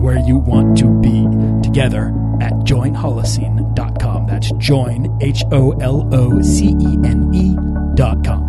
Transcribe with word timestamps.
where 0.00 0.18
you 0.18 0.38
want 0.38 0.78
to 0.78 0.88
be 1.00 1.26
together 1.62 2.08
at 2.40 2.52
joinholocene.com. 2.64 4.26
That's 4.26 4.50
join, 4.52 5.18
H 5.20 5.44
O 5.52 5.72
L 5.72 6.08
O 6.12 6.40
C 6.42 6.68
E 6.68 6.98
N 7.04 7.30
E.com. 7.34 8.46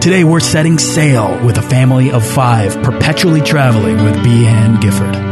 Today 0.00 0.24
we're 0.24 0.40
setting 0.40 0.78
sail 0.78 1.44
with 1.46 1.58
a 1.58 1.62
family 1.62 2.10
of 2.10 2.26
five, 2.26 2.82
perpetually 2.82 3.40
traveling 3.40 4.02
with 4.02 4.14
Behan 4.24 4.80
Gifford. 4.80 5.31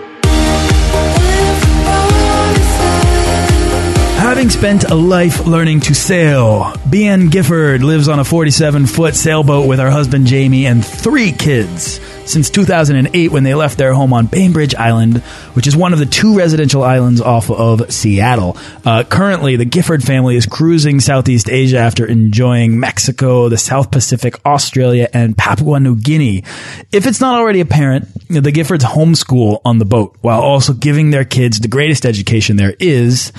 Having 4.31 4.49
spent 4.49 4.83
a 4.85 4.95
life 4.95 5.45
learning 5.45 5.81
to 5.81 5.93
sail, 5.93 6.73
Behan 6.89 7.27
Gifford 7.27 7.83
lives 7.83 8.07
on 8.07 8.19
a 8.19 8.23
47 8.23 8.85
foot 8.85 9.13
sailboat 9.13 9.67
with 9.67 9.79
her 9.79 9.91
husband 9.91 10.25
Jamie 10.25 10.67
and 10.67 10.85
three 10.85 11.33
kids. 11.33 11.99
Since 12.25 12.49
2008, 12.51 13.29
when 13.29 13.43
they 13.43 13.53
left 13.53 13.77
their 13.77 13.93
home 13.93 14.13
on 14.13 14.27
Bainbridge 14.27 14.73
Island, 14.73 15.17
which 15.53 15.67
is 15.67 15.75
one 15.75 15.91
of 15.91 15.99
the 15.99 16.05
two 16.05 16.37
residential 16.37 16.81
islands 16.81 17.19
off 17.19 17.51
of 17.51 17.91
Seattle. 17.91 18.55
Uh, 18.85 19.03
currently, 19.03 19.57
the 19.57 19.65
Gifford 19.65 20.01
family 20.01 20.37
is 20.37 20.45
cruising 20.45 21.01
Southeast 21.01 21.49
Asia 21.49 21.79
after 21.79 22.05
enjoying 22.05 22.79
Mexico, 22.79 23.49
the 23.49 23.57
South 23.57 23.91
Pacific, 23.91 24.39
Australia, 24.45 25.09
and 25.13 25.37
Papua 25.37 25.81
New 25.81 25.97
Guinea. 25.97 26.45
If 26.93 27.05
it's 27.05 27.19
not 27.19 27.35
already 27.35 27.59
apparent, 27.59 28.07
the 28.29 28.53
Giffords 28.53 28.85
homeschool 28.85 29.59
on 29.65 29.79
the 29.79 29.85
boat 29.85 30.15
while 30.21 30.39
also 30.39 30.71
giving 30.71 31.09
their 31.09 31.25
kids 31.25 31.59
the 31.59 31.67
greatest 31.67 32.05
education 32.05 32.55
there 32.55 32.75
is 32.79 33.33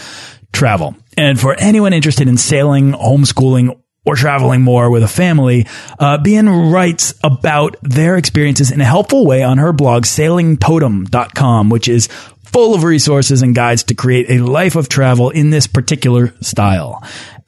travel. 0.52 0.94
And 1.16 1.38
for 1.38 1.54
anyone 1.58 1.92
interested 1.92 2.28
in 2.28 2.36
sailing, 2.36 2.92
homeschooling, 2.92 3.78
or 4.04 4.16
traveling 4.16 4.62
more 4.62 4.90
with 4.90 5.02
a 5.02 5.08
family, 5.08 5.66
uh. 5.98 6.18
Writes 6.24 7.14
about 7.22 7.76
their 7.82 8.16
experiences 8.16 8.70
in 8.70 8.80
a 8.80 8.84
helpful 8.84 9.26
way 9.26 9.42
on 9.42 9.58
her 9.58 9.72
blog, 9.72 10.04
sailingtotem.com, 10.04 11.68
which 11.70 11.88
is 11.88 12.08
full 12.44 12.74
of 12.74 12.84
resources 12.84 13.42
and 13.42 13.54
guides 13.54 13.84
to 13.84 13.94
create 13.94 14.28
a 14.28 14.44
life 14.44 14.76
of 14.76 14.88
travel 14.88 15.30
in 15.30 15.50
this 15.50 15.66
particular 15.66 16.34
style 16.40 17.02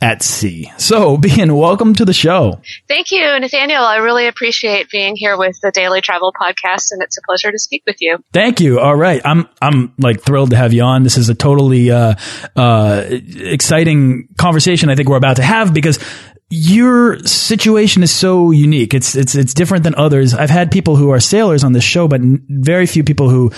at 0.04 0.22
sea. 0.22 0.70
So, 0.76 1.16
Behan, 1.24 1.56
welcome 1.56 1.94
to 1.94 2.04
the 2.04 2.12
show. 2.12 2.60
Thank 2.86 3.10
you, 3.10 3.22
Nathaniel. 3.40 3.82
I 3.82 3.96
really 3.96 4.26
appreciate 4.26 4.90
being 4.90 5.16
here 5.16 5.38
with 5.38 5.58
the 5.62 5.70
Daily 5.70 6.02
Travel 6.02 6.32
Podcast, 6.38 6.92
and 6.92 7.02
it's 7.02 7.16
a 7.16 7.22
pleasure 7.22 7.50
to 7.50 7.58
speak 7.58 7.82
with 7.86 7.96
you. 8.00 8.18
Thank 8.32 8.60
you. 8.60 8.78
All 8.78 8.94
right, 8.94 9.22
I'm 9.24 9.48
I'm 9.62 9.94
like 9.98 10.20
thrilled 10.20 10.50
to 10.50 10.56
have 10.56 10.74
you 10.74 10.82
on. 10.82 11.04
This 11.04 11.16
is 11.16 11.30
a 11.30 11.34
totally 11.34 11.90
uh, 11.90 12.16
uh, 12.54 13.04
exciting 13.08 14.28
conversation. 14.36 14.90
I 14.90 14.94
think 14.94 15.08
we're 15.08 15.16
about 15.16 15.36
to 15.36 15.42
have 15.42 15.72
because 15.72 15.98
your 16.50 17.18
situation 17.20 18.02
is 18.02 18.14
so 18.14 18.50
unique. 18.50 18.94
It's 18.94 19.16
it's 19.16 19.34
it's 19.34 19.54
different 19.54 19.84
than 19.84 19.94
others. 19.96 20.34
I've 20.34 20.50
had 20.50 20.70
people 20.70 20.96
who 20.96 21.10
are 21.10 21.20
sailors 21.20 21.64
on 21.64 21.72
this 21.72 21.84
show, 21.84 22.06
but 22.06 22.20
very 22.22 22.86
few 22.86 23.02
people 23.02 23.28
who 23.28 23.50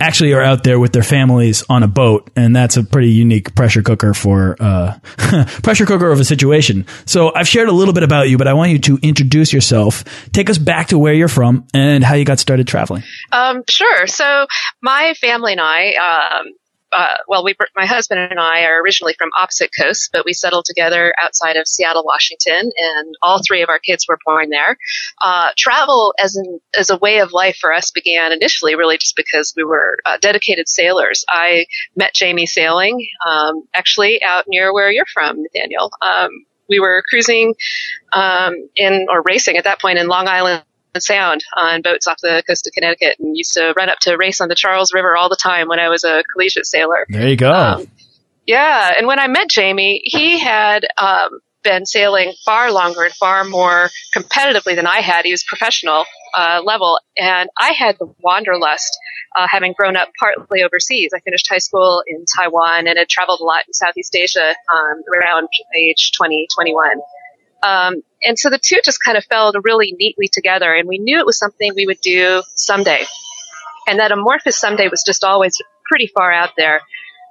actually 0.00 0.32
are 0.32 0.42
out 0.42 0.64
there 0.64 0.78
with 0.80 0.92
their 0.92 1.02
families 1.02 1.64
on 1.68 1.82
a 1.82 1.88
boat, 1.88 2.30
and 2.36 2.54
that's 2.54 2.76
a 2.76 2.82
pretty 2.82 3.10
unique 3.10 3.54
pressure 3.54 3.82
cooker 3.82 4.14
for 4.14 4.56
uh, 4.60 4.98
pressure 5.62 5.86
cooker 5.86 6.10
of 6.10 6.20
a 6.20 6.24
situation. 6.24 6.86
So 7.06 7.32
I've 7.34 7.48
shared 7.48 7.68
a 7.68 7.72
little 7.72 7.94
bit 7.94 8.02
about 8.02 8.28
you, 8.28 8.36
but 8.36 8.48
I 8.48 8.54
want 8.54 8.72
you 8.72 8.78
to 8.80 8.98
introduce 9.02 9.52
yourself. 9.52 10.04
Take 10.32 10.50
us 10.50 10.58
back 10.58 10.88
to 10.88 10.98
where 10.98 11.14
you're 11.14 11.28
from 11.28 11.66
and 11.72 12.02
how 12.02 12.14
you 12.14 12.24
got 12.24 12.40
started 12.40 12.66
traveling. 12.66 13.04
Um, 13.32 13.62
sure. 13.68 14.06
So 14.06 14.46
my 14.82 15.14
family 15.14 15.52
and 15.52 15.60
I. 15.60 16.40
Um, 16.40 16.46
uh, 16.94 17.16
well, 17.28 17.44
we, 17.44 17.54
my 17.74 17.86
husband 17.86 18.20
and 18.20 18.38
I 18.38 18.64
are 18.64 18.80
originally 18.80 19.14
from 19.18 19.30
opposite 19.36 19.70
coasts, 19.78 20.08
but 20.12 20.24
we 20.24 20.32
settled 20.32 20.64
together 20.64 21.12
outside 21.20 21.56
of 21.56 21.66
Seattle, 21.66 22.04
Washington, 22.04 22.70
and 22.76 23.14
all 23.20 23.40
three 23.46 23.62
of 23.62 23.68
our 23.68 23.78
kids 23.78 24.06
were 24.08 24.18
born 24.24 24.50
there. 24.50 24.76
Uh, 25.22 25.50
travel 25.56 26.14
as 26.18 26.36
an 26.36 26.60
as 26.78 26.90
a 26.90 26.96
way 26.96 27.18
of 27.18 27.32
life 27.32 27.56
for 27.60 27.72
us 27.72 27.90
began 27.90 28.32
initially 28.32 28.76
really 28.76 28.98
just 28.98 29.16
because 29.16 29.52
we 29.56 29.64
were 29.64 29.98
uh, 30.04 30.18
dedicated 30.20 30.68
sailors. 30.68 31.24
I 31.28 31.66
met 31.96 32.14
Jamie 32.14 32.46
sailing, 32.46 33.06
um, 33.26 33.64
actually 33.74 34.22
out 34.22 34.44
near 34.46 34.72
where 34.72 34.90
you're 34.90 35.06
from, 35.12 35.42
Nathaniel. 35.42 35.90
Um, 36.00 36.30
we 36.68 36.80
were 36.80 37.02
cruising 37.08 37.54
um, 38.12 38.54
in 38.76 39.06
or 39.10 39.22
racing 39.22 39.56
at 39.56 39.64
that 39.64 39.80
point 39.80 39.98
in 39.98 40.06
Long 40.06 40.28
Island 40.28 40.64
Sound 40.98 41.44
on 41.56 41.82
boats 41.82 42.06
off 42.06 42.18
the 42.22 42.42
coast 42.46 42.66
of 42.66 42.72
Connecticut 42.72 43.16
and 43.18 43.36
used 43.36 43.54
to 43.54 43.74
run 43.76 43.88
up 43.88 43.98
to 44.02 44.16
race 44.16 44.40
on 44.40 44.48
the 44.48 44.54
Charles 44.54 44.92
River 44.92 45.16
all 45.16 45.28
the 45.28 45.38
time 45.40 45.68
when 45.68 45.80
I 45.80 45.88
was 45.88 46.04
a 46.04 46.22
collegiate 46.32 46.66
sailor. 46.66 47.06
There 47.08 47.28
you 47.28 47.36
go. 47.36 47.52
Um, 47.52 47.86
yeah. 48.46 48.92
And 48.96 49.06
when 49.06 49.18
I 49.18 49.26
met 49.26 49.48
Jamie, 49.48 50.02
he 50.04 50.38
had 50.38 50.86
um, 50.96 51.40
been 51.64 51.86
sailing 51.86 52.32
far 52.44 52.70
longer 52.70 53.02
and 53.02 53.14
far 53.14 53.44
more 53.44 53.88
competitively 54.16 54.76
than 54.76 54.86
I 54.86 55.00
had. 55.00 55.24
He 55.24 55.32
was 55.32 55.42
professional 55.42 56.04
uh, 56.36 56.60
level. 56.62 57.00
And 57.16 57.48
I 57.58 57.72
had 57.72 57.96
the 57.98 58.12
wanderlust, 58.22 58.96
uh, 59.34 59.48
having 59.50 59.74
grown 59.76 59.96
up 59.96 60.10
partly 60.18 60.62
overseas. 60.62 61.10
I 61.14 61.20
finished 61.20 61.48
high 61.50 61.58
school 61.58 62.02
in 62.06 62.24
Taiwan 62.36 62.86
and 62.86 62.98
had 62.98 63.08
traveled 63.08 63.40
a 63.40 63.44
lot 63.44 63.64
in 63.66 63.72
Southeast 63.72 64.14
Asia 64.14 64.54
um, 64.72 65.02
around 65.12 65.48
age 65.76 66.12
20, 66.16 66.46
21. 66.54 67.00
Um, 67.64 68.02
and 68.22 68.38
so 68.38 68.50
the 68.50 68.58
two 68.58 68.76
just 68.84 68.98
kind 69.02 69.16
of 69.16 69.24
fell 69.24 69.52
really 69.62 69.94
neatly 69.98 70.28
together, 70.28 70.72
and 70.72 70.88
we 70.88 70.98
knew 70.98 71.18
it 71.18 71.26
was 71.26 71.38
something 71.38 71.72
we 71.74 71.86
would 71.86 72.00
do 72.00 72.42
someday. 72.54 73.04
And 73.86 74.00
that 74.00 74.12
amorphous 74.12 74.58
someday 74.58 74.88
was 74.88 75.02
just 75.04 75.24
always 75.24 75.60
pretty 75.86 76.06
far 76.06 76.32
out 76.32 76.50
there. 76.56 76.80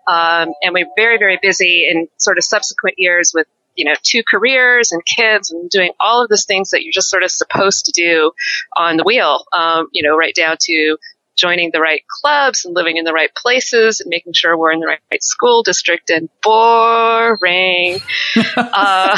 Um, 0.08 0.54
and 0.62 0.74
we 0.74 0.84
were 0.84 0.90
very, 0.98 1.18
very 1.18 1.40
busy 1.42 1.88
in 1.90 2.08
sort 2.18 2.38
of 2.38 2.44
subsequent 2.44 2.96
years 2.98 3.32
with, 3.34 3.48
you 3.76 3.86
know, 3.86 3.94
two 4.04 4.22
careers 4.30 4.92
and 4.92 5.02
kids 5.06 5.50
and 5.50 5.70
doing 5.70 5.92
all 6.00 6.22
of 6.22 6.30
those 6.30 6.46
things 6.46 6.72
that 6.72 6.84
you're 6.84 6.92
just 6.94 7.10
sort 7.10 7.24
of 7.24 7.32
supposed 7.32 7.86
to 7.86 7.92
do 7.92 8.32
on 8.76 8.98
the 8.98 9.04
wheel, 9.04 9.46
um, 9.54 9.88
you 9.92 10.04
know, 10.04 10.16
right 10.16 10.36
down 10.36 10.58
to 10.60 10.98
joining 11.36 11.72
the 11.72 11.80
right 11.80 12.04
clubs 12.08 12.66
and 12.66 12.76
living 12.76 12.98
in 12.98 13.06
the 13.06 13.14
right 13.14 13.34
places 13.36 14.00
and 14.00 14.10
making 14.10 14.34
sure 14.34 14.58
we're 14.58 14.72
in 14.72 14.80
the 14.80 14.88
right, 14.88 15.00
right 15.12 15.24
school 15.24 15.64
district 15.64 16.10
and 16.10 16.30
boring. 16.42 18.00
uh, 18.58 19.18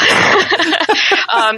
um, 1.32 1.56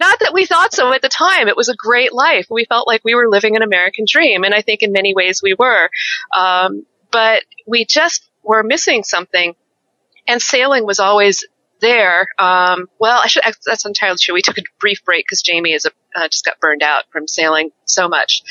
not 0.00 0.18
that 0.20 0.32
we 0.32 0.46
thought 0.46 0.72
so 0.72 0.92
at 0.92 1.02
the 1.02 1.08
time. 1.08 1.48
It 1.48 1.56
was 1.56 1.68
a 1.68 1.74
great 1.74 2.12
life. 2.12 2.46
We 2.50 2.64
felt 2.64 2.86
like 2.86 3.02
we 3.04 3.14
were 3.14 3.28
living 3.28 3.56
an 3.56 3.62
American 3.62 4.04
dream. 4.08 4.44
And 4.44 4.54
I 4.54 4.62
think 4.62 4.82
in 4.82 4.92
many 4.92 5.14
ways 5.14 5.42
we 5.42 5.54
were. 5.58 5.88
Um, 6.36 6.86
but 7.10 7.44
we 7.66 7.84
just 7.84 8.28
were 8.42 8.62
missing 8.62 9.02
something. 9.04 9.54
And 10.26 10.40
sailing 10.40 10.86
was 10.86 11.00
always 11.00 11.44
there, 11.80 12.28
um, 12.38 12.88
well, 12.98 13.20
I 13.22 13.26
should, 13.26 13.42
that's 13.66 13.86
entirely 13.86 14.18
true. 14.20 14.34
We 14.34 14.42
took 14.42 14.58
a 14.58 14.62
brief 14.78 15.04
break 15.04 15.24
because 15.24 15.42
Jamie 15.42 15.72
is 15.72 15.86
a, 15.86 15.90
uh, 16.14 16.28
just 16.28 16.44
got 16.44 16.58
burned 16.60 16.82
out 16.82 17.04
from 17.10 17.26
sailing 17.26 17.70
so 17.84 18.08
much. 18.08 18.42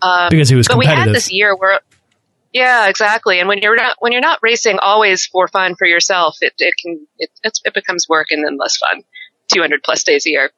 Um, 0.00 0.28
because 0.30 0.48
he 0.48 0.56
was 0.56 0.68
But 0.68 0.78
we 0.78 0.86
had 0.86 1.08
this 1.08 1.30
year 1.32 1.54
where, 1.56 1.80
yeah, 2.52 2.88
exactly. 2.88 3.40
And 3.40 3.48
when 3.48 3.58
you're 3.58 3.76
not, 3.76 3.96
when 4.00 4.12
you're 4.12 4.20
not 4.20 4.38
racing 4.42 4.78
always 4.78 5.26
for 5.26 5.48
fun 5.48 5.74
for 5.76 5.86
yourself, 5.86 6.36
it, 6.40 6.54
it 6.58 6.74
can, 6.80 7.06
it, 7.18 7.30
it 7.42 7.74
becomes 7.74 8.08
work 8.08 8.28
and 8.30 8.44
then 8.44 8.56
less 8.56 8.76
fun. 8.76 9.02
200 9.52 9.82
plus 9.82 10.02
days 10.04 10.26
a 10.26 10.30
year. 10.30 10.50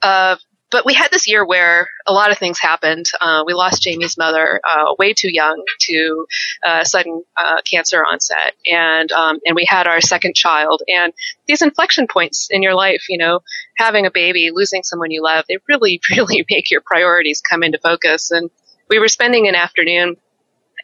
Uh, 0.00 0.36
but 0.72 0.86
we 0.86 0.94
had 0.94 1.10
this 1.10 1.28
year 1.28 1.44
where 1.44 1.86
a 2.06 2.12
lot 2.12 2.32
of 2.32 2.38
things 2.38 2.58
happened. 2.58 3.06
Uh, 3.20 3.44
we 3.46 3.52
lost 3.52 3.82
Jamie's 3.82 4.16
mother 4.16 4.58
uh, 4.64 4.94
way 4.98 5.12
too 5.12 5.30
young 5.30 5.62
to 5.80 6.26
uh, 6.64 6.82
sudden 6.82 7.22
uh, 7.36 7.60
cancer 7.70 8.02
onset, 8.02 8.54
and 8.66 9.12
um, 9.12 9.38
and 9.44 9.54
we 9.54 9.66
had 9.68 9.86
our 9.86 10.00
second 10.00 10.34
child. 10.34 10.82
And 10.88 11.12
these 11.46 11.60
inflection 11.60 12.06
points 12.08 12.48
in 12.50 12.62
your 12.62 12.74
life, 12.74 13.04
you 13.10 13.18
know, 13.18 13.40
having 13.76 14.06
a 14.06 14.10
baby, 14.10 14.50
losing 14.52 14.82
someone 14.82 15.10
you 15.10 15.22
love, 15.22 15.44
they 15.48 15.58
really, 15.68 16.00
really 16.10 16.44
make 16.50 16.70
your 16.70 16.80
priorities 16.80 17.42
come 17.42 17.62
into 17.62 17.78
focus. 17.78 18.30
And 18.30 18.50
we 18.88 18.98
were 18.98 19.08
spending 19.08 19.46
an 19.48 19.54
afternoon 19.54 20.16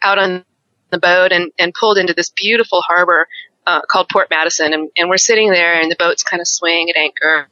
out 0.03 0.19
on 0.19 0.45
the 0.91 0.99
boat 0.99 1.33
and, 1.33 1.51
and 1.59 1.75
pulled 1.75 1.99
into 1.99 2.15
this 2.15 2.31
beautiful 2.31 2.83
harbor 2.83 3.27
uh, 3.67 3.81
called 3.83 4.09
Port 4.11 4.29
Madison, 4.31 4.73
and, 4.73 4.91
and 4.97 5.09
we're 5.09 5.17
sitting 5.17 5.51
there, 5.51 5.81
and 5.81 5.91
the 5.91 5.97
boat's 5.99 6.23
kind 6.23 6.41
of 6.41 6.47
swaying 6.47 6.91
at 6.91 6.97
anchor 6.97 7.49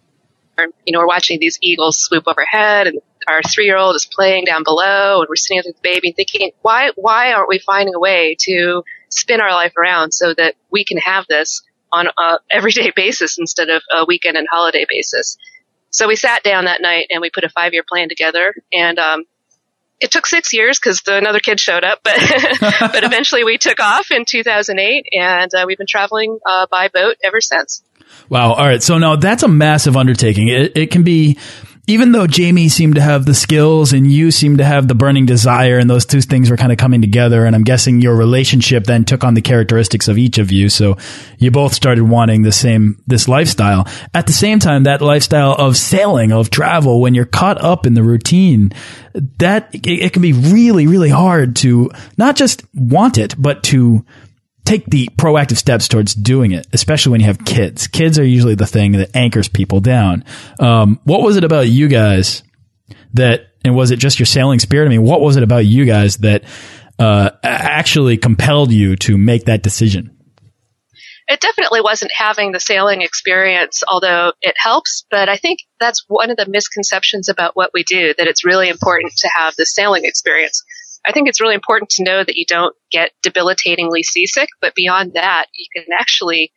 you 0.59 0.93
know, 0.93 1.01
we're 1.01 1.07
watching 1.07 1.39
these 1.41 1.59
eagles 1.63 1.99
swoop 1.99 2.25
overhead 2.27 2.87
and 2.87 3.01
our 3.29 3.43
three 3.43 3.65
year 3.67 3.77
old 3.77 3.97
is 3.97 4.07
playing 4.07 4.45
down 4.45 4.63
below 4.63 5.21
and 5.21 5.29
we're 5.29 5.37
sitting 5.37 5.63
with 5.65 5.77
the 5.77 5.81
baby 5.83 6.13
thinking, 6.13 6.53
why, 6.63 6.91
why 6.97 7.33
aren't 7.33 7.49
we 7.49 7.59
finding 7.59 7.95
a 7.95 7.99
way 7.99 8.37
to 8.41 8.83
spin 9.09 9.41
our 9.41 9.53
life 9.53 9.77
around 9.77 10.13
so 10.13 10.33
that 10.35 10.55
we 10.71 10.85
can 10.85 10.99
have 10.99 11.27
this 11.29 11.63
on 11.93 12.07
a 12.19 12.39
everyday 12.51 12.93
basis 12.97 13.39
instead 13.39 13.69
of 13.69 13.83
a 13.91 14.05
weekend 14.07 14.37
and 14.37 14.47
holiday 14.51 14.87
basis? 14.89 15.37
So 15.91 16.09
we 16.09 16.17
sat 16.17 16.43
down 16.43 16.67
that 16.67 16.83
night 16.83 17.07
and 17.11 17.21
we 17.21 17.31
put 17.31 17.45
a 17.45 17.49
five 17.49 17.73
year 17.73 17.85
plan 17.87 18.09
together 18.09 18.55
and, 18.73 18.99
um, 18.99 19.25
it 19.99 20.11
took 20.11 20.27
six 20.27 20.53
years 20.53 20.79
because 20.79 21.01
another 21.07 21.41
kid 21.41 21.59
showed 21.59 21.85
up, 21.85 22.01
but 22.03 22.17
but 22.61 23.03
eventually 23.05 23.45
we 23.45 23.57
took 23.57 23.81
off 23.81 24.11
in 24.11 24.25
2008, 24.27 25.07
and 25.13 25.55
uh, 25.55 25.65
we've 25.67 25.79
been 25.79 25.87
traveling 25.87 26.39
uh, 26.45 26.67
by 26.71 26.89
boat 26.89 27.17
ever 27.25 27.41
since. 27.41 27.83
Wow. 28.29 28.55
All 28.55 28.67
right. 28.67 28.83
So 28.83 28.99
now 28.99 29.17
that's 29.17 29.43
a 29.43 29.49
massive 29.49 29.97
undertaking. 29.97 30.49
It, 30.49 30.77
it 30.77 30.91
can 30.91 31.05
be, 31.05 31.39
even 31.87 32.11
though 32.11 32.27
Jamie 32.27 32.69
seemed 32.69 32.97
to 32.97 33.01
have 33.01 33.25
the 33.25 33.35
skills 33.35 33.93
and 33.93 34.11
you 34.11 34.33
seemed 34.33 34.59
to 34.59 34.65
have 34.65 34.89
the 34.89 34.97
burning 34.97 35.25
desire 35.25 35.79
and 35.79 35.89
those 35.89 36.05
two 36.05 36.21
things 36.21 36.51
were 36.51 36.57
kind 36.57 36.73
of 36.73 36.79
coming 36.79 37.01
together. 37.01 37.45
And 37.45 37.55
I'm 37.55 37.63
guessing 37.63 38.01
your 38.01 38.17
relationship 38.17 38.83
then 38.85 39.05
took 39.05 39.23
on 39.23 39.35
the 39.35 39.43
characteristics 39.43 40.09
of 40.09 40.19
each 40.19 40.39
of 40.39 40.51
you. 40.51 40.69
So 40.69 40.97
you 41.39 41.53
both 41.53 41.73
started 41.75 42.03
wanting 42.03 42.43
the 42.43 42.51
same, 42.51 43.01
this 43.07 43.29
lifestyle. 43.29 43.87
At 44.13 44.27
the 44.27 44.33
same 44.33 44.59
time, 44.59 44.83
that 44.83 45.01
lifestyle 45.01 45.53
of 45.53 45.77
sailing, 45.77 46.33
of 46.33 46.51
travel, 46.51 47.01
when 47.01 47.15
you're 47.15 47.25
caught 47.25 47.63
up 47.63 47.87
in 47.87 47.95
the 47.95 48.03
routine, 48.03 48.73
that 49.39 49.73
it, 49.73 49.87
it 49.87 50.13
can 50.13 50.23
be 50.23 50.33
really, 50.33 50.89
really 50.89 51.11
hard 51.11 51.55
to 51.57 51.93
not 52.19 52.35
just 52.35 52.65
want 52.75 53.17
it, 53.17 53.37
but 53.39 53.63
to 53.65 54.05
take 54.67 54.85
the 54.87 55.09
proactive 55.17 55.57
steps 55.57 55.89
towards 55.89 56.15
doing 56.15 56.53
it, 56.53 56.67
especially 56.73 57.13
when 57.13 57.21
you 57.21 57.27
have 57.27 57.45
kids. 57.45 57.87
Kids 57.87 58.19
are 58.19 58.25
usually 58.25 58.57
the 58.57 58.67
thing 58.67 58.93
that 58.93 59.15
anchors 59.15 59.49
people 59.49 59.81
down. 59.81 60.25
Um, 60.59 61.01
what 61.05 61.23
was 61.23 61.37
it 61.37 61.45
about 61.45 61.69
you 61.69 61.89
guys 61.89 62.43
that, 63.15 63.47
and 63.65 63.75
was 63.75 63.91
it 63.91 63.99
just 63.99 64.19
your 64.19 64.27
sailing 64.27 64.59
spirit? 64.59 64.87
I 64.87 64.89
mean, 64.89 65.03
what 65.05 65.21
was 65.21 65.37
it 65.37 65.43
about 65.43 65.65
you 65.65 65.87
guys 65.87 66.19
that 66.19 66.45
uh, 66.99 67.31
actually 67.43 68.19
compelled 68.19 68.73
you 68.73 68.97
to 68.97 69.17
make 69.17 69.45
that 69.45 69.63
decision? 69.63 70.13
It 71.29 71.41
definitely 71.41 71.81
wasn't 71.81 72.13
having 72.15 72.53
the 72.53 72.61
sailing 72.61 73.03
experience, 73.03 73.83
although 73.89 74.33
it 74.41 74.55
helps. 74.57 75.05
But 75.11 75.29
I 75.29 75.37
think 75.37 75.59
that's 75.81 76.05
one 76.07 76.31
of 76.31 76.37
the 76.37 76.47
misconceptions 76.49 77.29
about 77.29 77.57
what 77.57 77.71
we 77.75 77.83
do, 77.83 78.15
that 78.17 78.29
it's 78.29 78.45
really 78.45 78.69
important 78.69 79.13
to 79.19 79.29
have 79.35 79.57
the 79.57 79.67
sailing 79.67 80.05
experience. 80.05 80.63
I 81.07 81.13
think 81.13 81.29
it's 81.29 81.41
really 81.41 81.55
important 81.55 81.91
to 81.91 82.05
know 82.05 82.25
that 82.25 82.37
you 82.37 82.45
don't 82.47 82.75
get 82.91 83.13
debilitatingly 83.23 84.03
seasick, 84.03 84.49
but 84.61 84.75
beyond 84.75 85.15
that, 85.15 85.47
you 85.55 85.67
can 85.75 85.85
actually 85.97 86.53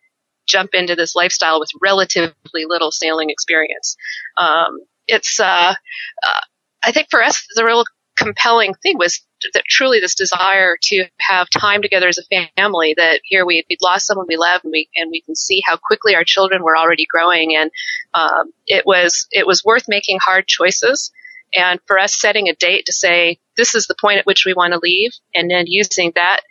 jump 0.48 0.72
into 0.74 0.96
this 0.96 1.16
lifestyle 1.16 1.60
with 1.60 1.70
relatively 1.82 2.66
little 2.66 2.92
sailing 2.92 3.30
experience. 3.30 3.96
Um, 4.38 4.80
it's, 5.08 5.40
uh, 5.40 5.76
uh, 6.24 6.42
I 6.84 6.92
think 6.92 7.08
for 7.12 7.24
us, 7.24 7.46
the 7.56 7.64
real 7.64 7.84
compelling 8.18 8.74
thing 8.74 8.98
was 8.98 9.24
that 9.54 9.64
truly 9.70 10.00
this 10.00 10.16
desire 10.16 10.76
to 10.82 11.06
have 11.20 11.48
time 11.58 11.82
together 11.82 12.08
as 12.08 12.18
a 12.18 12.52
family 12.58 12.94
that 12.98 13.22
here 13.24 13.46
we, 13.46 13.64
would 13.70 13.78
lost 13.82 14.08
someone 14.08 14.26
we 14.28 14.36
love 14.36 14.62
and 14.64 14.72
we, 14.72 14.90
and 14.96 15.10
we 15.12 15.22
can 15.22 15.36
see 15.36 15.62
how 15.66 15.78
quickly 15.78 16.16
our 16.16 16.26
children 16.26 16.64
were 16.64 16.76
already 16.76 17.06
growing. 17.06 17.56
And, 17.56 17.72
um, 18.14 18.52
it 18.66 18.86
was, 18.86 19.28
it 19.32 19.48
was 19.48 19.64
worth 19.64 19.86
making 19.88 20.18
hard 20.20 20.48
choices. 20.48 21.12
And 21.54 21.80
for 21.88 21.98
us 22.00 22.20
setting 22.20 22.48
a 22.48 22.56
date 22.56 22.86
to 22.86 22.94
say, 22.94 23.40
this 23.58 23.76
is 23.76 23.88
the 23.88 23.96
point 24.00 24.20
at 24.20 24.26
which 24.26 24.44
we 24.46 24.54
want 24.54 24.74
to 24.74 24.80
leave, 24.82 25.12
and 25.34 25.50
then 25.50 25.66
using 25.68 26.12
that 26.16 26.42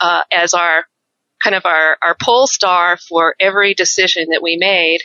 uh, 0.00 0.22
as 0.32 0.54
our 0.54 0.84
kind 1.42 1.56
of 1.56 1.64
our, 1.64 1.96
our 2.02 2.16
pole 2.20 2.46
star 2.46 2.96
for 2.96 3.34
every 3.40 3.74
decision 3.74 4.28
that 4.30 4.42
we 4.42 4.56
made 4.56 5.00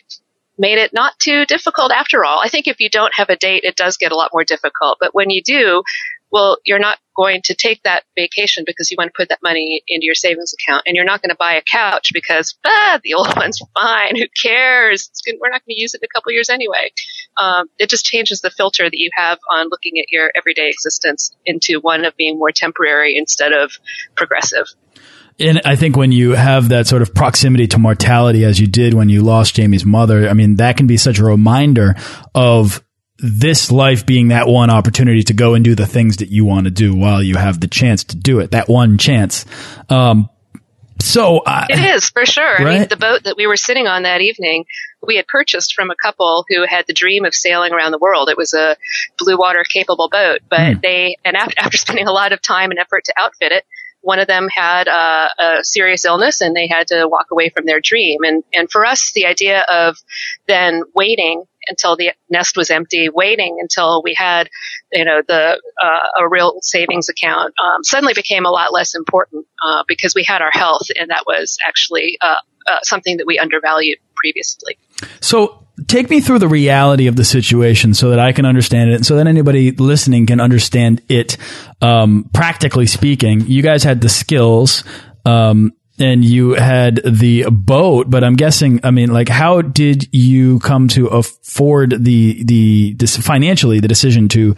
made 0.58 0.78
it 0.78 0.94
not 0.94 1.14
too 1.20 1.46
difficult 1.46 1.92
after 1.92 2.24
all. 2.24 2.40
I 2.44 2.50
think 2.50 2.68
if 2.68 2.80
you 2.80 2.90
don't 2.90 3.14
have 3.16 3.30
a 3.30 3.36
date, 3.36 3.64
it 3.64 3.76
does 3.76 3.98
get 3.98 4.12
a 4.12 4.16
lot 4.16 4.32
more 4.34 4.44
difficult. 4.46 4.98
But 5.00 5.14
when 5.14 5.30
you 5.30 5.42
do, 5.44 5.84
well, 6.32 6.58
you're 6.66 6.80
not 6.80 6.98
going 7.16 7.42
to 7.46 7.56
take 7.56 7.82
that 7.84 8.04
vacation 8.16 8.64
because 8.66 8.92
you 8.92 8.96
want 8.98 9.08
to 9.08 9.18
put 9.18 9.30
that 9.30 9.40
money 9.42 9.82
into 9.88 10.06
your 10.06 10.16
savings 10.16 10.54
account, 10.54 10.84
and 10.86 10.96
you're 10.96 11.06
not 11.06 11.22
going 11.22 11.30
to 11.30 11.36
buy 11.38 11.54
a 11.54 11.62
couch 11.62 12.12
because 12.14 12.58
ah, 12.66 13.00
the 13.04 13.14
old 13.14 13.34
one's 13.38 13.60
fine. 13.74 14.16
Who 14.16 14.26
cares? 14.42 15.10
we're 15.40 15.50
not 15.50 15.66
going 15.66 15.76
to 15.76 15.82
use 15.82 15.94
it 15.94 16.02
in 16.02 16.06
a 16.06 16.14
couple 16.14 16.32
years 16.32 16.50
anyway. 16.50 16.92
Um, 17.38 17.68
it 17.78 17.90
just 17.90 18.06
changes 18.06 18.42
the 18.42 18.52
filter 18.52 18.84
that 18.84 18.98
you 18.98 19.10
have 19.16 19.40
on 19.50 19.70
looking 19.70 20.00
at 20.00 20.12
your 20.12 20.32
everyday 20.36 20.70
existence 20.70 21.36
into 21.46 21.80
one 21.80 22.06
of 22.06 22.16
being 22.16 22.38
more 22.38 22.52
temporary 22.52 23.18
instead 23.18 23.54
of 23.54 23.72
progressive. 24.16 24.68
And 25.40 25.62
I 25.66 25.76
think 25.76 25.98
when 25.98 26.12
you 26.12 26.32
have 26.32 26.70
that 26.70 26.88
sort 26.88 27.02
of 27.02 27.14
proximity 27.14 27.68
to 27.68 27.78
mortality 27.78 28.46
as 28.46 28.60
you 28.60 28.68
did 28.68 28.94
when 28.94 29.10
you 29.10 29.22
lost 29.22 29.56
Jamie's 29.56 29.86
mother, 29.86 30.30
I 30.30 30.34
mean, 30.34 30.58
that 30.58 30.78
can 30.78 30.88
be 30.88 30.96
such 30.96 31.20
a 31.20 31.26
reminder 31.26 31.96
of 32.34 32.82
this 33.26 33.72
life 33.72 34.06
being 34.06 34.30
that 34.30 34.48
one 34.48 34.70
opportunity 34.70 35.24
to 35.24 35.34
go 35.34 35.54
and 35.54 35.66
do 35.66 35.76
the 35.76 35.88
things 35.88 36.18
that 36.18 36.30
you 36.30 36.46
want 36.46 36.66
to 36.66 36.72
do 36.72 36.96
while 36.96 37.22
you 37.22 37.36
have 37.36 37.60
the 37.60 37.68
chance 37.68 38.04
to 38.06 38.16
do 38.16 38.40
it, 38.40 38.52
that 38.52 38.70
one 38.70 38.98
chance. 38.98 39.46
Um, 39.90 40.30
so 41.00 41.40
uh, 41.40 41.66
it 41.70 41.80
is 41.80 42.10
for 42.10 42.26
sure. 42.26 42.44
Right? 42.44 42.68
I 42.68 42.80
mean, 42.80 42.88
the 42.88 42.98
boat 42.98 43.24
that 43.26 43.36
we 43.38 43.48
were 43.48 43.58
sitting 43.58 43.88
on 43.88 44.04
that 44.04 44.22
evening, 44.22 44.66
we 45.06 45.18
had 45.18 45.28
purchased 45.28 45.74
from 45.74 45.92
a 45.92 45.96
couple 45.96 46.46
who 46.50 46.66
had 46.66 46.86
the 46.88 46.94
dream 46.94 47.26
of 47.26 47.36
sailing 47.36 47.74
around 47.74 47.92
the 47.92 48.00
world. 48.00 48.30
It 48.30 48.38
was 48.38 48.54
a 48.54 48.78
blue 49.18 49.38
water 49.38 49.64
capable 49.64 50.10
boat, 50.10 50.40
but 50.50 50.60
mm. 50.60 50.82
they, 50.82 51.18
and 51.26 51.36
after, 51.36 51.56
after 51.60 51.78
spending 51.78 52.08
a 52.08 52.12
lot 52.12 52.32
of 52.32 52.42
time 52.42 52.72
and 52.72 52.80
effort 52.80 53.04
to 53.06 53.14
outfit 53.18 53.52
it, 53.52 53.66
one 54.02 54.20
of 54.20 54.28
them 54.28 54.48
had 54.48 54.88
a, 54.88 55.30
a 55.40 55.64
serious 55.64 56.06
illness 56.06 56.40
and 56.40 56.56
they 56.56 56.68
had 56.68 56.88
to 56.88 57.08
walk 57.08 57.28
away 57.32 57.50
from 57.50 57.66
their 57.66 57.82
dream. 57.82 58.24
And, 58.24 58.44
and 58.54 58.70
for 58.72 58.86
us, 58.86 59.12
the 59.14 59.26
idea 59.26 59.62
of 59.62 59.98
then 60.48 60.84
waiting 60.94 61.44
until 61.68 61.96
the 61.96 62.12
nest 62.30 62.58
was 62.58 62.70
empty, 62.70 63.10
waiting 63.10 63.58
until 63.60 64.02
we 64.04 64.14
had, 64.16 64.50
you 64.92 65.06
know, 65.06 65.22
the 65.28 65.62
uh, 65.82 66.22
a 66.24 66.30
real 66.30 66.60
savings 66.62 67.10
account, 67.10 67.54
um, 67.60 67.84
suddenly 67.84 68.14
became 68.14 68.46
a 68.46 68.52
lot 68.52 68.74
less 68.74 68.96
important 68.96 69.46
uh, 69.64 69.84
because 69.88 70.14
we 70.16 70.24
had 70.28 70.42
our 70.42 70.52
health, 70.52 70.88
and 71.00 71.10
that 71.10 71.24
was 71.26 71.58
actually 71.66 72.18
uh, 72.22 72.36
uh 72.68 72.80
something 72.84 73.18
that 73.18 73.26
we 73.26 73.40
undervalued 73.40 74.00
previously. 74.16 74.78
So 75.20 75.66
take 75.88 76.10
me 76.10 76.22
through 76.22 76.40
the 76.40 76.48
reality 76.48 77.08
of 77.08 77.16
the 77.16 77.26
situation 77.26 77.94
so 77.94 78.10
that 78.10 78.20
I 78.20 78.32
can 78.32 78.46
understand 78.46 78.92
it 78.92 78.96
and 78.96 79.06
so 79.06 79.18
that 79.18 79.28
anybody 79.28 79.72
listening 79.72 80.26
can 80.26 80.40
understand 80.40 81.02
it. 81.10 81.38
Um, 81.82 82.30
practically 82.34 82.86
speaking, 82.86 83.42
you 83.42 83.62
guys 83.62 83.84
had 83.84 84.02
the 84.02 84.10
skills, 84.10 84.84
um, 85.26 85.74
and 86.00 86.26
you 86.26 86.54
had 86.54 87.02
the 87.06 87.46
boat, 87.50 88.10
but 88.10 88.24
I'm 88.24 88.36
guessing, 88.36 88.80
I 88.84 88.92
mean, 88.92 89.12
like, 89.12 89.30
how 89.30 89.62
did 89.62 90.14
you 90.14 90.60
come 90.60 90.88
to 90.90 91.08
afford 91.08 92.04
the, 92.04 92.44
the, 92.44 92.94
this 92.96 93.18
financially, 93.18 93.80
the 93.80 93.88
decision 93.88 94.28
to, 94.30 94.56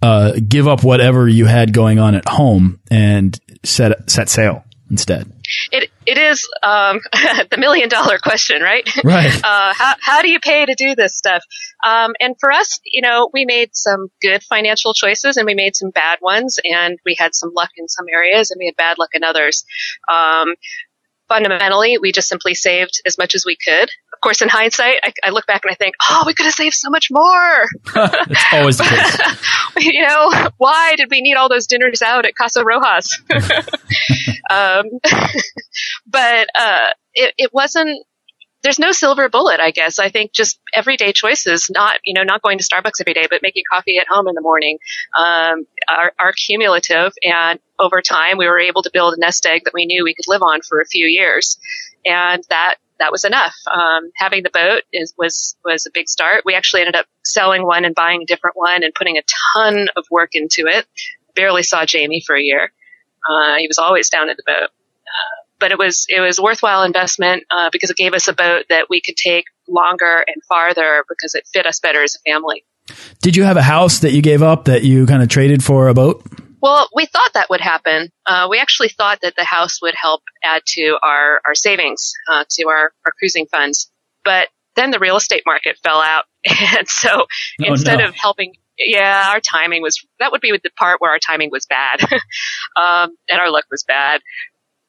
uh, 0.00 0.32
give 0.46 0.68
up 0.68 0.84
whatever 0.84 1.28
you 1.28 1.46
had 1.46 1.72
going 1.72 1.98
on 1.98 2.14
at 2.14 2.28
home 2.28 2.80
and 2.90 3.38
set, 3.64 4.10
set 4.10 4.28
sail 4.28 4.64
instead? 4.90 5.30
It, 5.72 5.90
it 6.08 6.16
is 6.16 6.48
um, 6.62 7.00
the 7.50 7.58
million 7.58 7.88
dollar 7.88 8.18
question, 8.18 8.62
right? 8.62 8.88
Right. 9.04 9.28
Uh, 9.48 9.72
how, 9.72 9.94
how 10.00 10.22
do 10.22 10.30
you 10.30 10.40
pay 10.40 10.66
to 10.66 10.74
do 10.74 10.94
this 10.94 11.16
stuff? 11.16 11.42
Um, 11.84 12.12
and 12.20 12.34
for 12.38 12.50
us, 12.50 12.80
you 12.84 13.00
know, 13.00 13.30
we 13.32 13.44
made 13.44 13.70
some 13.72 14.08
good 14.20 14.42
financial 14.42 14.94
choices 14.94 15.36
and 15.36 15.46
we 15.46 15.54
made 15.54 15.74
some 15.74 15.90
bad 15.90 16.18
ones, 16.20 16.58
and 16.64 16.98
we 17.04 17.16
had 17.18 17.34
some 17.34 17.50
luck 17.54 17.70
in 17.76 17.88
some 17.88 18.06
areas 18.12 18.50
and 18.50 18.58
we 18.58 18.66
had 18.66 18.76
bad 18.76 18.98
luck 18.98 19.10
in 19.14 19.24
others. 19.24 19.64
Um, 20.10 20.54
fundamentally, 21.28 21.98
we 21.98 22.12
just 22.12 22.28
simply 22.28 22.54
saved 22.54 23.00
as 23.06 23.18
much 23.18 23.34
as 23.34 23.44
we 23.44 23.56
could. 23.56 23.88
Of 24.12 24.20
course, 24.20 24.42
in 24.42 24.48
hindsight, 24.48 24.96
I, 25.02 25.12
I 25.22 25.30
look 25.30 25.46
back 25.46 25.62
and 25.64 25.70
I 25.70 25.74
think, 25.74 25.94
oh, 26.08 26.24
we 26.26 26.34
could 26.34 26.46
have 26.46 26.54
saved 26.54 26.74
so 26.74 26.90
much 26.90 27.08
more. 27.10 27.66
it's 27.96 28.44
always 28.52 28.78
the 28.78 28.84
case. 28.84 29.76
you 29.92 30.06
know, 30.06 30.50
why 30.56 30.96
did 30.96 31.08
we 31.10 31.20
need 31.20 31.36
all 31.36 31.48
those 31.48 31.66
dinners 31.66 32.02
out 32.02 32.26
at 32.26 32.34
Casa 32.34 32.64
Rojas? 32.64 33.20
um, 34.50 34.84
but 36.06 36.48
uh, 36.58 36.88
it, 37.14 37.34
it 37.38 37.50
wasn't 37.52 38.04
there's 38.62 38.78
no 38.78 38.92
silver 38.92 39.28
bullet, 39.28 39.60
I 39.60 39.70
guess. 39.70 39.98
I 39.98 40.08
think 40.08 40.32
just 40.32 40.58
everyday 40.74 41.12
choices, 41.12 41.68
not, 41.70 42.00
you 42.04 42.14
know, 42.14 42.24
not 42.24 42.42
going 42.42 42.58
to 42.58 42.64
Starbucks 42.64 43.00
every 43.00 43.14
day, 43.14 43.26
but 43.30 43.40
making 43.42 43.62
coffee 43.70 43.98
at 43.98 44.08
home 44.08 44.26
in 44.28 44.34
the 44.34 44.40
morning, 44.40 44.78
um, 45.16 45.66
are, 45.88 46.12
are 46.18 46.32
cumulative. 46.32 47.12
And 47.22 47.60
over 47.78 48.02
time, 48.02 48.36
we 48.36 48.46
were 48.46 48.58
able 48.58 48.82
to 48.82 48.90
build 48.92 49.14
a 49.14 49.20
nest 49.20 49.46
egg 49.46 49.62
that 49.64 49.74
we 49.74 49.86
knew 49.86 50.02
we 50.02 50.14
could 50.14 50.28
live 50.28 50.42
on 50.42 50.60
for 50.62 50.80
a 50.80 50.86
few 50.86 51.06
years. 51.06 51.58
And 52.04 52.42
that, 52.48 52.76
that 52.98 53.12
was 53.12 53.24
enough. 53.24 53.54
Um, 53.72 54.10
having 54.16 54.42
the 54.42 54.50
boat 54.50 54.82
is, 54.92 55.14
was, 55.16 55.56
was 55.64 55.86
a 55.86 55.90
big 55.94 56.08
start. 56.08 56.42
We 56.44 56.54
actually 56.54 56.80
ended 56.80 56.96
up 56.96 57.06
selling 57.24 57.64
one 57.64 57.84
and 57.84 57.94
buying 57.94 58.22
a 58.22 58.26
different 58.26 58.56
one 58.56 58.82
and 58.82 58.92
putting 58.92 59.18
a 59.18 59.22
ton 59.54 59.88
of 59.96 60.04
work 60.10 60.30
into 60.34 60.66
it. 60.66 60.86
Barely 61.36 61.62
saw 61.62 61.84
Jamie 61.84 62.22
for 62.26 62.34
a 62.34 62.42
year. 62.42 62.72
Uh, 63.28 63.56
he 63.58 63.68
was 63.68 63.78
always 63.78 64.08
down 64.10 64.30
at 64.30 64.36
the 64.36 64.42
boat. 64.44 64.70
But 65.60 65.72
it 65.72 65.78
was 65.78 66.06
it 66.08 66.20
was 66.20 66.40
worthwhile 66.40 66.84
investment 66.84 67.44
uh, 67.50 67.70
because 67.72 67.90
it 67.90 67.96
gave 67.96 68.14
us 68.14 68.28
a 68.28 68.32
boat 68.32 68.66
that 68.68 68.86
we 68.88 69.00
could 69.00 69.16
take 69.16 69.44
longer 69.68 70.24
and 70.26 70.42
farther 70.48 71.04
because 71.08 71.34
it 71.34 71.46
fit 71.52 71.66
us 71.66 71.80
better 71.80 72.02
as 72.02 72.14
a 72.14 72.30
family. 72.30 72.64
Did 73.20 73.36
you 73.36 73.44
have 73.44 73.56
a 73.56 73.62
house 73.62 74.00
that 74.00 74.12
you 74.12 74.22
gave 74.22 74.42
up 74.42 74.64
that 74.64 74.82
you 74.82 75.06
kind 75.06 75.22
of 75.22 75.28
traded 75.28 75.62
for 75.62 75.88
a 75.88 75.94
boat? 75.94 76.24
Well, 76.60 76.88
we 76.94 77.06
thought 77.06 77.32
that 77.34 77.50
would 77.50 77.60
happen. 77.60 78.10
Uh, 78.26 78.48
we 78.50 78.58
actually 78.58 78.88
thought 78.88 79.20
that 79.22 79.36
the 79.36 79.44
house 79.44 79.80
would 79.82 79.94
help 79.94 80.22
add 80.42 80.62
to 80.66 80.98
our 81.02 81.40
our 81.44 81.54
savings, 81.54 82.12
uh, 82.30 82.44
to 82.50 82.68
our 82.68 82.92
our 83.04 83.12
cruising 83.18 83.46
funds. 83.46 83.90
But 84.24 84.48
then 84.76 84.90
the 84.90 84.98
real 84.98 85.16
estate 85.16 85.42
market 85.46 85.76
fell 85.82 86.00
out, 86.00 86.24
and 86.76 86.88
so 86.88 87.10
oh, 87.10 87.26
instead 87.58 87.98
no. 87.98 88.08
of 88.08 88.14
helping 88.14 88.54
yeah, 88.78 89.30
our 89.30 89.40
timing 89.40 89.82
was, 89.82 90.06
that 90.20 90.30
would 90.30 90.40
be 90.40 90.52
the 90.52 90.70
part 90.78 91.00
where 91.00 91.10
our 91.10 91.18
timing 91.18 91.50
was 91.50 91.66
bad. 91.66 92.00
um, 92.76 93.10
and 93.28 93.40
our 93.40 93.50
luck 93.50 93.64
was 93.70 93.82
bad 93.82 94.20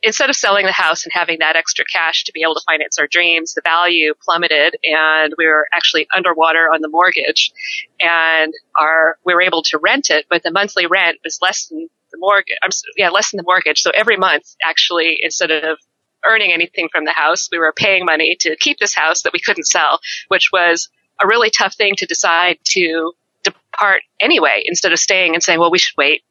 instead 0.01 0.29
of 0.29 0.35
selling 0.35 0.65
the 0.65 0.71
house 0.71 1.03
and 1.03 1.11
having 1.13 1.39
that 1.39 1.55
extra 1.55 1.85
cash 1.85 2.23
to 2.23 2.31
be 2.31 2.41
able 2.41 2.55
to 2.55 2.61
finance 2.65 2.97
our 2.97 3.07
dreams, 3.07 3.53
the 3.53 3.61
value 3.63 4.13
plummeted 4.23 4.75
and 4.83 5.33
we 5.37 5.45
were 5.45 5.67
actually 5.73 6.07
underwater 6.15 6.69
on 6.73 6.81
the 6.81 6.87
mortgage 6.87 7.51
and 7.99 8.53
our, 8.79 9.17
we 9.25 9.33
were 9.33 9.41
able 9.41 9.63
to 9.63 9.77
rent 9.77 10.09
it, 10.09 10.25
but 10.29 10.43
the 10.43 10.51
monthly 10.51 10.85
rent 10.85 11.17
was 11.23 11.39
less 11.41 11.67
than 11.67 11.89
the 12.11 12.17
mortgage, 12.17 12.55
yeah, 12.97 13.09
less 13.09 13.31
than 13.31 13.37
the 13.37 13.43
mortgage. 13.43 13.81
So 13.81 13.91
every 13.93 14.17
month, 14.17 14.55
actually, 14.65 15.19
instead 15.21 15.51
of 15.51 15.77
earning 16.25 16.51
anything 16.51 16.89
from 16.91 17.05
the 17.05 17.11
house, 17.11 17.49
we 17.51 17.59
were 17.59 17.73
paying 17.75 18.05
money 18.05 18.35
to 18.41 18.55
keep 18.59 18.79
this 18.79 18.95
house 18.95 19.23
that 19.23 19.33
we 19.33 19.39
couldn't 19.39 19.65
sell, 19.65 19.99
which 20.27 20.49
was 20.51 20.89
a 21.21 21.27
really 21.27 21.49
tough 21.49 21.75
thing 21.75 21.95
to 21.97 22.05
decide 22.05 22.57
to 22.63 23.13
depart 23.43 24.01
anyway, 24.19 24.63
instead 24.65 24.91
of 24.91 24.99
staying 24.99 25.33
and 25.33 25.43
saying, 25.43 25.59
well, 25.59 25.71
we 25.71 25.77
should 25.77 25.95
wait 25.97 26.23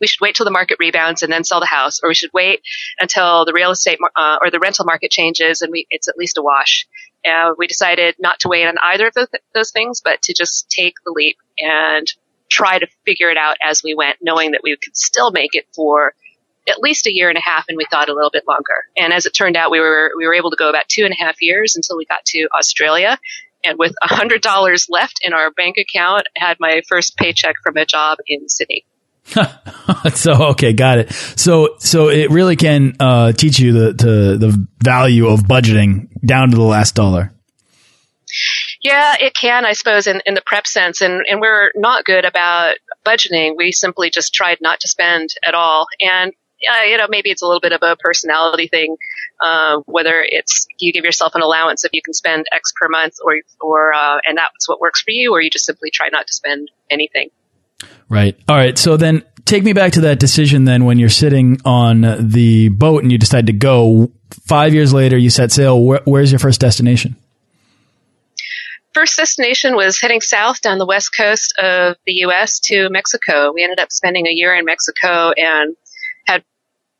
we 0.00 0.06
should 0.06 0.20
wait 0.20 0.34
till 0.34 0.44
the 0.44 0.50
market 0.50 0.78
rebounds 0.78 1.22
and 1.22 1.32
then 1.32 1.44
sell 1.44 1.60
the 1.60 1.66
house, 1.66 2.00
or 2.02 2.08
we 2.08 2.14
should 2.14 2.32
wait 2.32 2.60
until 2.98 3.44
the 3.44 3.52
real 3.52 3.70
estate 3.70 3.98
uh, 4.16 4.38
or 4.40 4.50
the 4.50 4.58
rental 4.58 4.84
market 4.84 5.10
changes 5.10 5.62
and 5.62 5.70
we, 5.70 5.86
it's 5.90 6.08
at 6.08 6.16
least 6.16 6.38
a 6.38 6.42
wash. 6.42 6.86
And 7.24 7.56
we 7.58 7.66
decided 7.66 8.16
not 8.18 8.40
to 8.40 8.48
wait 8.48 8.66
on 8.66 8.76
either 8.82 9.08
of 9.08 9.14
those, 9.14 9.28
those 9.54 9.70
things, 9.72 10.00
but 10.00 10.22
to 10.22 10.34
just 10.34 10.70
take 10.70 10.94
the 11.04 11.12
leap 11.14 11.36
and 11.58 12.06
try 12.48 12.78
to 12.78 12.86
figure 13.04 13.30
it 13.30 13.36
out 13.36 13.56
as 13.62 13.82
we 13.82 13.94
went, 13.94 14.18
knowing 14.22 14.52
that 14.52 14.60
we 14.62 14.76
could 14.76 14.96
still 14.96 15.32
make 15.32 15.54
it 15.54 15.66
for 15.74 16.12
at 16.68 16.80
least 16.80 17.06
a 17.06 17.14
year 17.14 17.28
and 17.28 17.38
a 17.38 17.40
half, 17.40 17.66
and 17.68 17.76
we 17.76 17.86
thought 17.90 18.08
a 18.08 18.14
little 18.14 18.30
bit 18.30 18.46
longer. 18.46 18.84
And 18.96 19.12
as 19.12 19.26
it 19.26 19.30
turned 19.30 19.56
out, 19.56 19.70
we 19.70 19.80
were 19.80 20.12
we 20.16 20.26
were 20.26 20.34
able 20.34 20.50
to 20.50 20.56
go 20.56 20.68
about 20.68 20.88
two 20.88 21.04
and 21.04 21.12
a 21.12 21.24
half 21.24 21.40
years 21.40 21.76
until 21.76 21.96
we 21.96 22.04
got 22.04 22.24
to 22.26 22.48
Australia. 22.56 23.18
And 23.64 23.78
with 23.78 23.94
a 24.02 24.12
hundred 24.12 24.42
dollars 24.42 24.86
left 24.88 25.20
in 25.22 25.32
our 25.32 25.50
bank 25.50 25.76
account, 25.78 26.28
had 26.36 26.58
my 26.60 26.82
first 26.88 27.16
paycheck 27.16 27.56
from 27.62 27.76
a 27.76 27.84
job 27.84 28.18
in 28.26 28.48
Sydney. 28.48 28.84
so 30.14 30.32
okay, 30.50 30.72
got 30.72 30.98
it. 30.98 31.12
So 31.12 31.76
so 31.78 32.08
it 32.08 32.30
really 32.30 32.56
can 32.56 32.94
uh, 33.00 33.32
teach 33.32 33.58
you 33.58 33.72
the, 33.72 33.92
the 33.92 34.36
the 34.38 34.68
value 34.82 35.26
of 35.26 35.40
budgeting 35.40 36.08
down 36.24 36.50
to 36.50 36.56
the 36.56 36.62
last 36.62 36.94
dollar. 36.94 37.32
Yeah, 38.82 39.16
it 39.18 39.34
can, 39.34 39.64
I 39.64 39.72
suppose, 39.72 40.06
in, 40.06 40.20
in 40.26 40.34
the 40.34 40.42
prep 40.44 40.66
sense. 40.66 41.00
And, 41.00 41.24
and 41.28 41.40
we're 41.40 41.72
not 41.74 42.04
good 42.04 42.24
about 42.24 42.76
budgeting. 43.04 43.56
We 43.56 43.72
simply 43.72 44.10
just 44.10 44.34
tried 44.34 44.58
not 44.60 44.80
to 44.80 44.88
spend 44.88 45.30
at 45.44 45.54
all. 45.54 45.86
And, 46.00 46.32
uh, 46.70 46.82
you 46.84 46.96
know, 46.96 47.06
maybe 47.08 47.30
it's 47.30 47.42
a 47.42 47.46
little 47.46 47.60
bit 47.60 47.72
of 47.72 47.82
a 47.82 47.96
personality 47.96 48.68
thing, 48.68 48.96
uh, 49.40 49.78
whether 49.86 50.24
it's 50.24 50.66
you 50.78 50.92
give 50.92 51.04
yourself 51.04 51.34
an 51.34 51.42
allowance 51.42 51.84
if 51.84 51.90
you 51.94 52.02
can 52.02 52.14
spend 52.14 52.46
X 52.52 52.72
per 52.80 52.88
month 52.88 53.14
or, 53.24 53.40
or, 53.60 53.92
uh, 53.92 54.18
and 54.24 54.38
that's 54.38 54.68
what 54.68 54.80
works 54.80 55.02
for 55.02 55.10
you, 55.10 55.32
or 55.32 55.40
you 55.40 55.50
just 55.50 55.66
simply 55.66 55.90
try 55.90 56.08
not 56.10 56.26
to 56.26 56.32
spend 56.32 56.70
anything. 56.90 57.30
Right. 58.08 58.38
All 58.48 58.56
right. 58.56 58.78
So 58.78 58.96
then 58.96 59.22
take 59.44 59.64
me 59.64 59.72
back 59.72 59.92
to 59.92 60.02
that 60.02 60.18
decision 60.18 60.64
then 60.64 60.84
when 60.84 60.98
you're 60.98 61.08
sitting 61.08 61.60
on 61.64 62.02
the 62.20 62.68
boat 62.68 63.02
and 63.02 63.10
you 63.10 63.18
decide 63.18 63.46
to 63.46 63.52
go. 63.52 64.12
Five 64.46 64.74
years 64.74 64.92
later, 64.92 65.16
you 65.16 65.30
set 65.30 65.52
sail. 65.52 65.80
Where, 65.80 66.00
where's 66.04 66.32
your 66.32 66.38
first 66.38 66.60
destination? 66.60 67.16
First 68.92 69.16
destination 69.16 69.76
was 69.76 70.00
heading 70.00 70.20
south 70.20 70.62
down 70.62 70.78
the 70.78 70.86
west 70.86 71.10
coast 71.16 71.54
of 71.58 71.96
the 72.06 72.12
U.S. 72.12 72.60
to 72.60 72.88
Mexico. 72.88 73.52
We 73.52 73.62
ended 73.62 73.78
up 73.78 73.92
spending 73.92 74.26
a 74.26 74.30
year 74.30 74.54
in 74.54 74.64
Mexico 74.64 75.32
and 75.36 75.76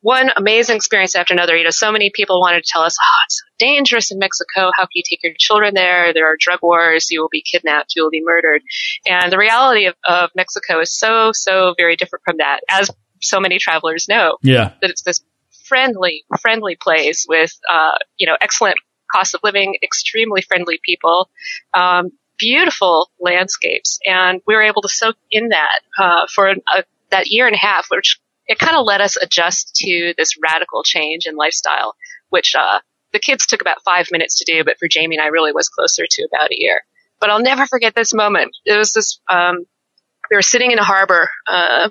one 0.07 0.29
amazing 0.37 0.77
experience 0.77 1.15
after 1.15 1.33
another. 1.33 1.57
You 1.57 1.65
know, 1.65 1.69
so 1.69 1.91
many 1.91 2.11
people 2.15 2.39
wanted 2.39 2.63
to 2.63 2.71
tell 2.71 2.81
us, 2.81 2.95
oh, 2.97 3.19
it's 3.25 3.41
so 3.41 3.45
dangerous 3.59 4.09
in 4.09 4.19
Mexico. 4.19 4.71
How 4.73 4.83
can 4.83 4.91
you 4.93 5.03
take 5.03 5.21
your 5.21 5.33
children 5.37 5.73
there? 5.73 6.13
There 6.13 6.31
are 6.31 6.37
drug 6.39 6.59
wars. 6.63 7.11
You 7.11 7.19
will 7.19 7.27
be 7.29 7.43
kidnapped. 7.43 7.93
You 7.93 8.03
will 8.03 8.09
be 8.09 8.23
murdered. 8.23 8.61
And 9.05 9.29
the 9.29 9.37
reality 9.37 9.87
of, 9.87 9.95
of 10.05 10.29
Mexico 10.33 10.79
is 10.79 10.97
so, 10.97 11.31
so 11.33 11.73
very 11.75 11.97
different 11.97 12.23
from 12.23 12.37
that, 12.37 12.61
as 12.69 12.89
so 13.21 13.41
many 13.41 13.59
travelers 13.59 14.07
know. 14.07 14.37
Yeah. 14.41 14.71
That 14.81 14.91
it's 14.91 15.01
this 15.01 15.21
friendly, 15.65 16.23
friendly 16.39 16.77
place 16.81 17.25
with, 17.27 17.51
uh, 17.69 17.97
you 18.17 18.27
know, 18.27 18.37
excellent 18.39 18.77
cost 19.13 19.35
of 19.35 19.41
living, 19.43 19.75
extremely 19.83 20.41
friendly 20.41 20.79
people, 20.85 21.29
um, 21.73 22.11
beautiful 22.39 23.11
landscapes. 23.19 23.99
And 24.05 24.39
we 24.47 24.55
were 24.55 24.63
able 24.63 24.83
to 24.83 24.89
soak 24.89 25.17
in 25.29 25.49
that, 25.49 25.79
uh, 25.99 26.27
for 26.33 26.51
a, 26.51 26.83
that 27.11 27.27
year 27.27 27.45
and 27.45 27.55
a 27.55 27.59
half, 27.59 27.87
which 27.89 28.21
it 28.47 28.59
kind 28.59 28.77
of 28.77 28.85
let 28.85 29.01
us 29.01 29.17
adjust 29.17 29.75
to 29.75 30.13
this 30.17 30.35
radical 30.41 30.83
change 30.83 31.25
in 31.25 31.35
lifestyle, 31.35 31.95
which 32.29 32.53
uh, 32.57 32.79
the 33.13 33.19
kids 33.19 33.45
took 33.45 33.61
about 33.61 33.83
five 33.83 34.07
minutes 34.11 34.39
to 34.39 34.51
do, 34.51 34.63
but 34.63 34.77
for 34.79 34.87
Jamie 34.87 35.17
and 35.17 35.23
I 35.23 35.27
really 35.27 35.51
was 35.51 35.69
closer 35.69 36.03
to 36.09 36.27
about 36.31 36.51
a 36.51 36.59
year. 36.59 36.81
But 37.19 37.29
I'll 37.29 37.41
never 37.41 37.65
forget 37.65 37.95
this 37.95 38.13
moment. 38.13 38.51
It 38.65 38.77
was 38.77 38.93
this. 38.93 39.19
Um, 39.29 39.65
we 40.29 40.35
were 40.35 40.41
sitting 40.41 40.71
in 40.71 40.79
a 40.79 40.83
harbor 40.83 41.29
uh, 41.47 41.89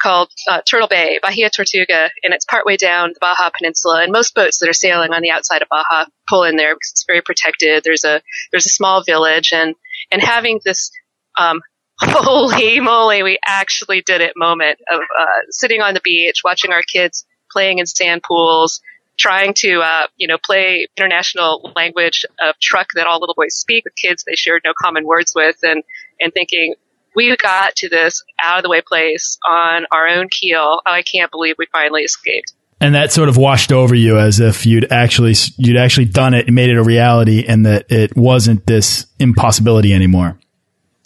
called 0.00 0.30
uh, 0.46 0.60
Turtle 0.62 0.88
Bay, 0.88 1.18
Bahia 1.22 1.48
Tortuga, 1.48 2.10
and 2.22 2.34
it's 2.34 2.44
partway 2.44 2.76
down 2.76 3.10
the 3.14 3.18
Baja 3.18 3.50
Peninsula. 3.56 4.02
And 4.02 4.12
most 4.12 4.34
boats 4.34 4.58
that 4.58 4.68
are 4.68 4.74
sailing 4.74 5.12
on 5.12 5.22
the 5.22 5.30
outside 5.30 5.62
of 5.62 5.68
Baja 5.68 6.04
pull 6.28 6.44
in 6.44 6.56
there 6.56 6.74
because 6.74 6.90
it's 6.92 7.04
very 7.06 7.22
protected. 7.22 7.82
There's 7.84 8.04
a 8.04 8.20
there's 8.50 8.66
a 8.66 8.70
small 8.70 9.02
village, 9.04 9.52
and 9.52 9.74
and 10.12 10.22
having 10.22 10.60
this 10.64 10.90
um, 11.38 11.60
holy 12.02 12.78
moly, 12.80 13.22
we 13.22 13.38
actually 13.44 14.02
did 14.02 14.20
it 14.20 14.32
moment 14.36 14.78
of 14.90 15.00
uh, 15.00 15.40
sitting 15.50 15.80
on 15.80 15.94
the 15.94 16.00
beach, 16.02 16.42
watching 16.44 16.72
our 16.72 16.82
kids 16.82 17.26
playing 17.50 17.78
in 17.78 17.86
sand 17.86 18.22
pools, 18.22 18.80
trying 19.18 19.52
to, 19.52 19.80
uh, 19.80 20.06
you 20.16 20.28
know, 20.28 20.36
play 20.44 20.86
international 20.96 21.72
language 21.74 22.24
of 22.40 22.54
truck 22.60 22.88
that 22.94 23.08
all 23.08 23.18
little 23.18 23.34
boys 23.34 23.56
speak 23.56 23.84
with 23.84 23.96
kids 23.96 24.22
they 24.24 24.36
shared 24.36 24.62
no 24.64 24.72
common 24.80 25.06
words 25.06 25.32
with 25.34 25.56
and, 25.64 25.82
and 26.20 26.32
thinking, 26.32 26.74
we 27.16 27.36
got 27.36 27.74
to 27.74 27.88
this 27.88 28.22
out 28.40 28.58
of 28.58 28.62
the 28.62 28.68
way 28.68 28.80
place 28.80 29.38
on 29.44 29.86
our 29.90 30.06
own 30.06 30.28
keel. 30.28 30.80
Oh, 30.86 30.90
I 30.90 31.02
can't 31.02 31.32
believe 31.32 31.56
we 31.58 31.66
finally 31.72 32.02
escaped. 32.02 32.52
And 32.80 32.94
that 32.94 33.12
sort 33.12 33.28
of 33.28 33.36
washed 33.36 33.72
over 33.72 33.96
you 33.96 34.18
as 34.18 34.38
if 34.38 34.64
you'd 34.64 34.92
actually 34.92 35.34
you'd 35.56 35.76
actually 35.76 36.04
done 36.04 36.32
it 36.32 36.46
and 36.46 36.54
made 36.54 36.70
it 36.70 36.76
a 36.76 36.84
reality, 36.84 37.44
and 37.44 37.66
that 37.66 37.90
it 37.90 38.16
wasn't 38.16 38.64
this 38.68 39.06
impossibility 39.18 39.92
anymore 39.92 40.38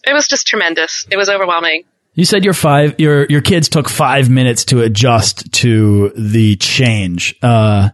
it 0.05 0.13
was 0.13 0.27
just 0.27 0.47
tremendous. 0.47 1.07
It 1.11 1.17
was 1.17 1.29
overwhelming. 1.29 1.85
You 2.15 2.25
said 2.27 2.45
your 2.45 2.55
five 2.55 2.97
your 2.99 3.27
your 3.27 3.41
kids 3.41 3.69
took 3.69 3.89
five 3.89 4.29
minutes 4.29 4.67
to 4.67 4.83
adjust 4.83 5.51
to 5.53 6.11
the 6.11 6.57
change. 6.57 7.37
Uh, 7.43 7.91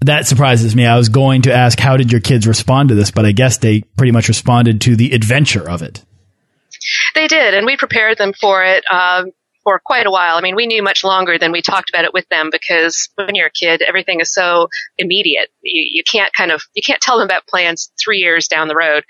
that 0.00 0.26
surprises 0.26 0.74
me. 0.74 0.86
I 0.86 0.96
was 0.96 1.08
going 1.08 1.42
to 1.42 1.52
ask 1.52 1.78
how 1.78 1.96
did 1.96 2.10
your 2.10 2.20
kids 2.20 2.46
respond 2.46 2.88
to 2.88 2.94
this, 2.94 3.10
but 3.10 3.26
I 3.26 3.32
guess 3.32 3.58
they 3.58 3.82
pretty 3.82 4.12
much 4.12 4.28
responded 4.28 4.80
to 4.82 4.96
the 4.96 5.12
adventure 5.12 5.68
of 5.68 5.82
it. 5.82 6.04
They 7.14 7.28
did, 7.28 7.54
and 7.54 7.66
we 7.66 7.76
prepared 7.76 8.16
them 8.18 8.32
for 8.32 8.64
it 8.64 8.82
um, 8.90 9.26
for 9.62 9.80
quite 9.84 10.06
a 10.06 10.10
while. 10.10 10.36
I 10.36 10.40
mean, 10.40 10.56
we 10.56 10.66
knew 10.66 10.82
much 10.82 11.04
longer 11.04 11.38
than 11.38 11.52
we 11.52 11.60
talked 11.60 11.90
about 11.90 12.04
it 12.04 12.14
with 12.14 12.28
them 12.28 12.48
because 12.50 13.10
when 13.16 13.34
you're 13.34 13.48
a 13.48 13.52
kid, 13.52 13.82
everything 13.82 14.20
is 14.20 14.32
so 14.32 14.68
immediate. 14.96 15.50
You, 15.62 15.98
you 15.98 16.02
can't 16.10 16.32
kind 16.32 16.50
of 16.50 16.62
you 16.74 16.82
can't 16.84 17.00
tell 17.00 17.18
them 17.18 17.26
about 17.26 17.46
plans 17.46 17.92
three 18.02 18.18
years 18.18 18.48
down 18.48 18.68
the 18.68 18.76
road. 18.76 19.04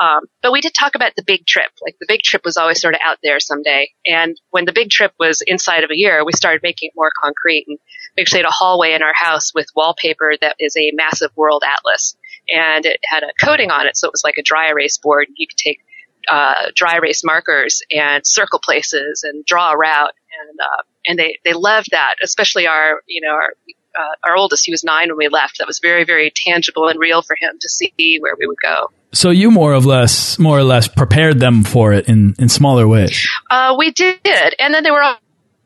Um, 0.00 0.22
but 0.42 0.50
we 0.50 0.62
did 0.62 0.72
talk 0.72 0.94
about 0.94 1.14
the 1.14 1.22
big 1.22 1.46
trip. 1.46 1.70
Like 1.82 1.96
the 2.00 2.06
big 2.08 2.22
trip 2.22 2.42
was 2.42 2.56
always 2.56 2.80
sort 2.80 2.94
of 2.94 3.00
out 3.04 3.18
there 3.22 3.38
someday. 3.38 3.90
And 4.06 4.40
when 4.48 4.64
the 4.64 4.72
big 4.72 4.88
trip 4.88 5.12
was 5.20 5.42
inside 5.46 5.84
of 5.84 5.90
a 5.90 5.96
year, 5.96 6.24
we 6.24 6.32
started 6.32 6.62
making 6.62 6.88
it 6.88 6.96
more 6.96 7.12
concrete. 7.22 7.66
And 7.68 7.78
we 8.16 8.22
actually 8.22 8.40
had 8.40 8.46
a 8.46 8.50
hallway 8.50 8.94
in 8.94 9.02
our 9.02 9.12
house 9.14 9.52
with 9.54 9.66
wallpaper 9.76 10.32
that 10.40 10.56
is 10.58 10.74
a 10.76 10.90
massive 10.92 11.30
world 11.36 11.62
atlas. 11.66 12.16
And 12.48 12.86
it 12.86 12.98
had 13.04 13.22
a 13.22 13.44
coating 13.44 13.70
on 13.70 13.86
it, 13.86 13.96
so 13.96 14.08
it 14.08 14.12
was 14.12 14.24
like 14.24 14.38
a 14.38 14.42
dry 14.42 14.70
erase 14.70 14.96
board. 14.96 15.28
You 15.36 15.46
could 15.46 15.58
take 15.58 15.80
uh, 16.28 16.70
dry 16.74 16.96
erase 16.96 17.22
markers 17.22 17.82
and 17.90 18.26
circle 18.26 18.60
places 18.64 19.22
and 19.22 19.44
draw 19.44 19.72
a 19.72 19.76
route. 19.76 20.14
And 20.40 20.60
uh, 20.60 20.82
and 21.06 21.18
they 21.18 21.38
they 21.44 21.52
loved 21.52 21.90
that, 21.90 22.14
especially 22.22 22.66
our 22.66 23.02
you 23.06 23.20
know 23.20 23.34
our 23.34 23.52
uh, 23.98 24.28
our 24.28 24.36
oldest, 24.36 24.64
he 24.64 24.72
was 24.72 24.84
nine 24.84 25.08
when 25.08 25.18
we 25.18 25.28
left. 25.28 25.58
That 25.58 25.66
was 25.66 25.80
very, 25.80 26.04
very 26.04 26.32
tangible 26.34 26.88
and 26.88 26.98
real 26.98 27.22
for 27.22 27.36
him 27.38 27.58
to 27.60 27.68
see 27.68 28.18
where 28.20 28.34
we 28.38 28.46
would 28.46 28.60
go. 28.62 28.90
So 29.12 29.30
you 29.30 29.50
more 29.50 29.72
or 29.72 29.80
less, 29.80 30.38
more 30.38 30.58
or 30.58 30.64
less 30.64 30.88
prepared 30.88 31.40
them 31.40 31.64
for 31.64 31.92
it 31.92 32.08
in, 32.08 32.34
in 32.38 32.48
smaller 32.48 32.86
ways. 32.86 33.28
Uh, 33.50 33.74
we 33.76 33.90
did. 33.90 34.54
And 34.58 34.72
then 34.72 34.84
they 34.84 34.90
were 34.90 35.02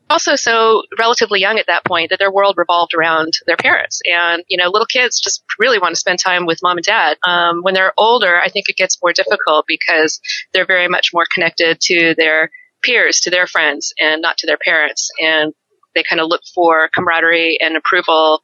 also 0.09 0.35
so 0.35 0.83
relatively 0.99 1.39
young 1.39 1.59
at 1.59 1.67
that 1.67 1.83
point 1.83 2.09
that 2.09 2.19
their 2.19 2.31
world 2.31 2.55
revolved 2.57 2.93
around 2.93 3.33
their 3.47 3.57
parents. 3.57 4.01
And, 4.05 4.43
you 4.47 4.57
know, 4.57 4.69
little 4.69 4.85
kids 4.85 5.19
just 5.19 5.43
really 5.59 5.79
want 5.79 5.93
to 5.93 5.99
spend 5.99 6.19
time 6.19 6.45
with 6.45 6.59
mom 6.63 6.77
and 6.77 6.85
dad. 6.85 7.17
Um, 7.25 7.61
when 7.61 7.73
they're 7.73 7.93
older, 7.97 8.39
I 8.39 8.49
think 8.49 8.69
it 8.69 8.77
gets 8.77 9.01
more 9.01 9.13
difficult 9.13 9.65
because 9.67 10.19
they're 10.53 10.65
very 10.65 10.87
much 10.87 11.11
more 11.13 11.25
connected 11.33 11.79
to 11.81 12.15
their 12.17 12.49
peers, 12.83 13.19
to 13.21 13.29
their 13.29 13.47
friends, 13.47 13.93
and 13.99 14.21
not 14.21 14.37
to 14.37 14.47
their 14.47 14.59
parents. 14.63 15.09
And 15.19 15.53
they 15.95 16.03
kind 16.07 16.19
of 16.19 16.27
look 16.27 16.41
for 16.53 16.89
camaraderie 16.93 17.57
and 17.59 17.77
approval 17.77 18.41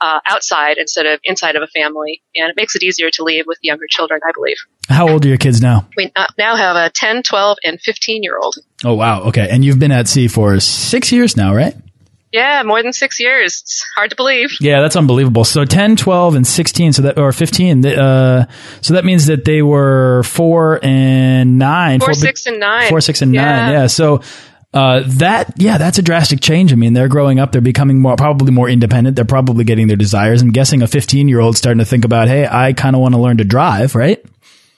uh, 0.00 0.20
outside 0.26 0.76
instead 0.78 1.06
of 1.06 1.20
inside 1.24 1.56
of 1.56 1.62
a 1.62 1.66
family. 1.66 2.22
And 2.34 2.50
it 2.50 2.56
makes 2.56 2.74
it 2.74 2.82
easier 2.82 3.10
to 3.10 3.24
leave 3.24 3.44
with 3.46 3.58
younger 3.62 3.86
children, 3.88 4.20
I 4.26 4.32
believe. 4.34 4.56
How 4.88 5.08
old 5.08 5.24
are 5.24 5.28
your 5.28 5.38
kids 5.38 5.60
now? 5.60 5.88
We 5.96 6.10
uh, 6.14 6.26
now 6.38 6.56
have 6.56 6.76
a 6.76 6.90
10, 6.90 7.22
12, 7.22 7.58
and 7.64 7.80
15 7.80 8.22
year 8.22 8.38
old. 8.38 8.56
Oh, 8.84 8.94
wow. 8.94 9.22
Okay. 9.24 9.48
And 9.50 9.64
you've 9.64 9.78
been 9.78 9.92
at 9.92 10.08
sea 10.08 10.28
for 10.28 10.58
six 10.60 11.12
years 11.12 11.36
now, 11.36 11.54
right? 11.54 11.74
Yeah, 12.34 12.64
more 12.64 12.82
than 12.82 12.92
six 12.92 13.20
years. 13.20 13.60
It's 13.62 13.86
hard 13.94 14.10
to 14.10 14.16
believe. 14.16 14.50
Yeah, 14.60 14.80
that's 14.80 14.96
unbelievable. 14.96 15.44
So 15.44 15.64
10, 15.64 15.94
12, 15.94 16.34
and 16.34 16.44
16, 16.44 16.94
so 16.94 17.02
that, 17.02 17.16
or 17.16 17.30
15, 17.30 17.86
uh, 17.86 18.46
so 18.80 18.94
that 18.94 19.04
means 19.04 19.26
that 19.26 19.44
they 19.44 19.62
were 19.62 20.24
four 20.24 20.80
and 20.82 21.60
nine. 21.60 22.00
Four, 22.00 22.08
four 22.08 22.14
six, 22.14 22.46
and 22.46 22.58
nine. 22.58 22.88
Four, 22.88 23.00
six, 23.00 23.22
and 23.22 23.32
yeah. 23.32 23.44
nine. 23.44 23.72
Yeah. 23.72 23.86
So, 23.86 24.22
uh, 24.74 25.04
that 25.06 25.54
yeah, 25.56 25.78
that's 25.78 25.98
a 25.98 26.02
drastic 26.02 26.40
change. 26.40 26.72
I 26.72 26.76
mean, 26.76 26.94
they're 26.94 27.08
growing 27.08 27.38
up, 27.38 27.52
they're 27.52 27.60
becoming 27.60 28.00
more 28.00 28.16
probably 28.16 28.50
more 28.50 28.68
independent. 28.68 29.14
They're 29.14 29.24
probably 29.24 29.64
getting 29.64 29.86
their 29.86 29.96
desires. 29.96 30.42
I'm 30.42 30.50
guessing 30.50 30.82
a 30.82 30.88
15 30.88 31.28
year 31.28 31.38
old 31.38 31.56
starting 31.56 31.78
to 31.78 31.84
think 31.84 32.04
about, 32.04 32.26
hey, 32.26 32.46
I 32.50 32.72
kind 32.72 32.96
of 32.96 33.00
want 33.00 33.14
to 33.14 33.20
learn 33.20 33.38
to 33.38 33.44
drive, 33.44 33.94
right? 33.94 34.22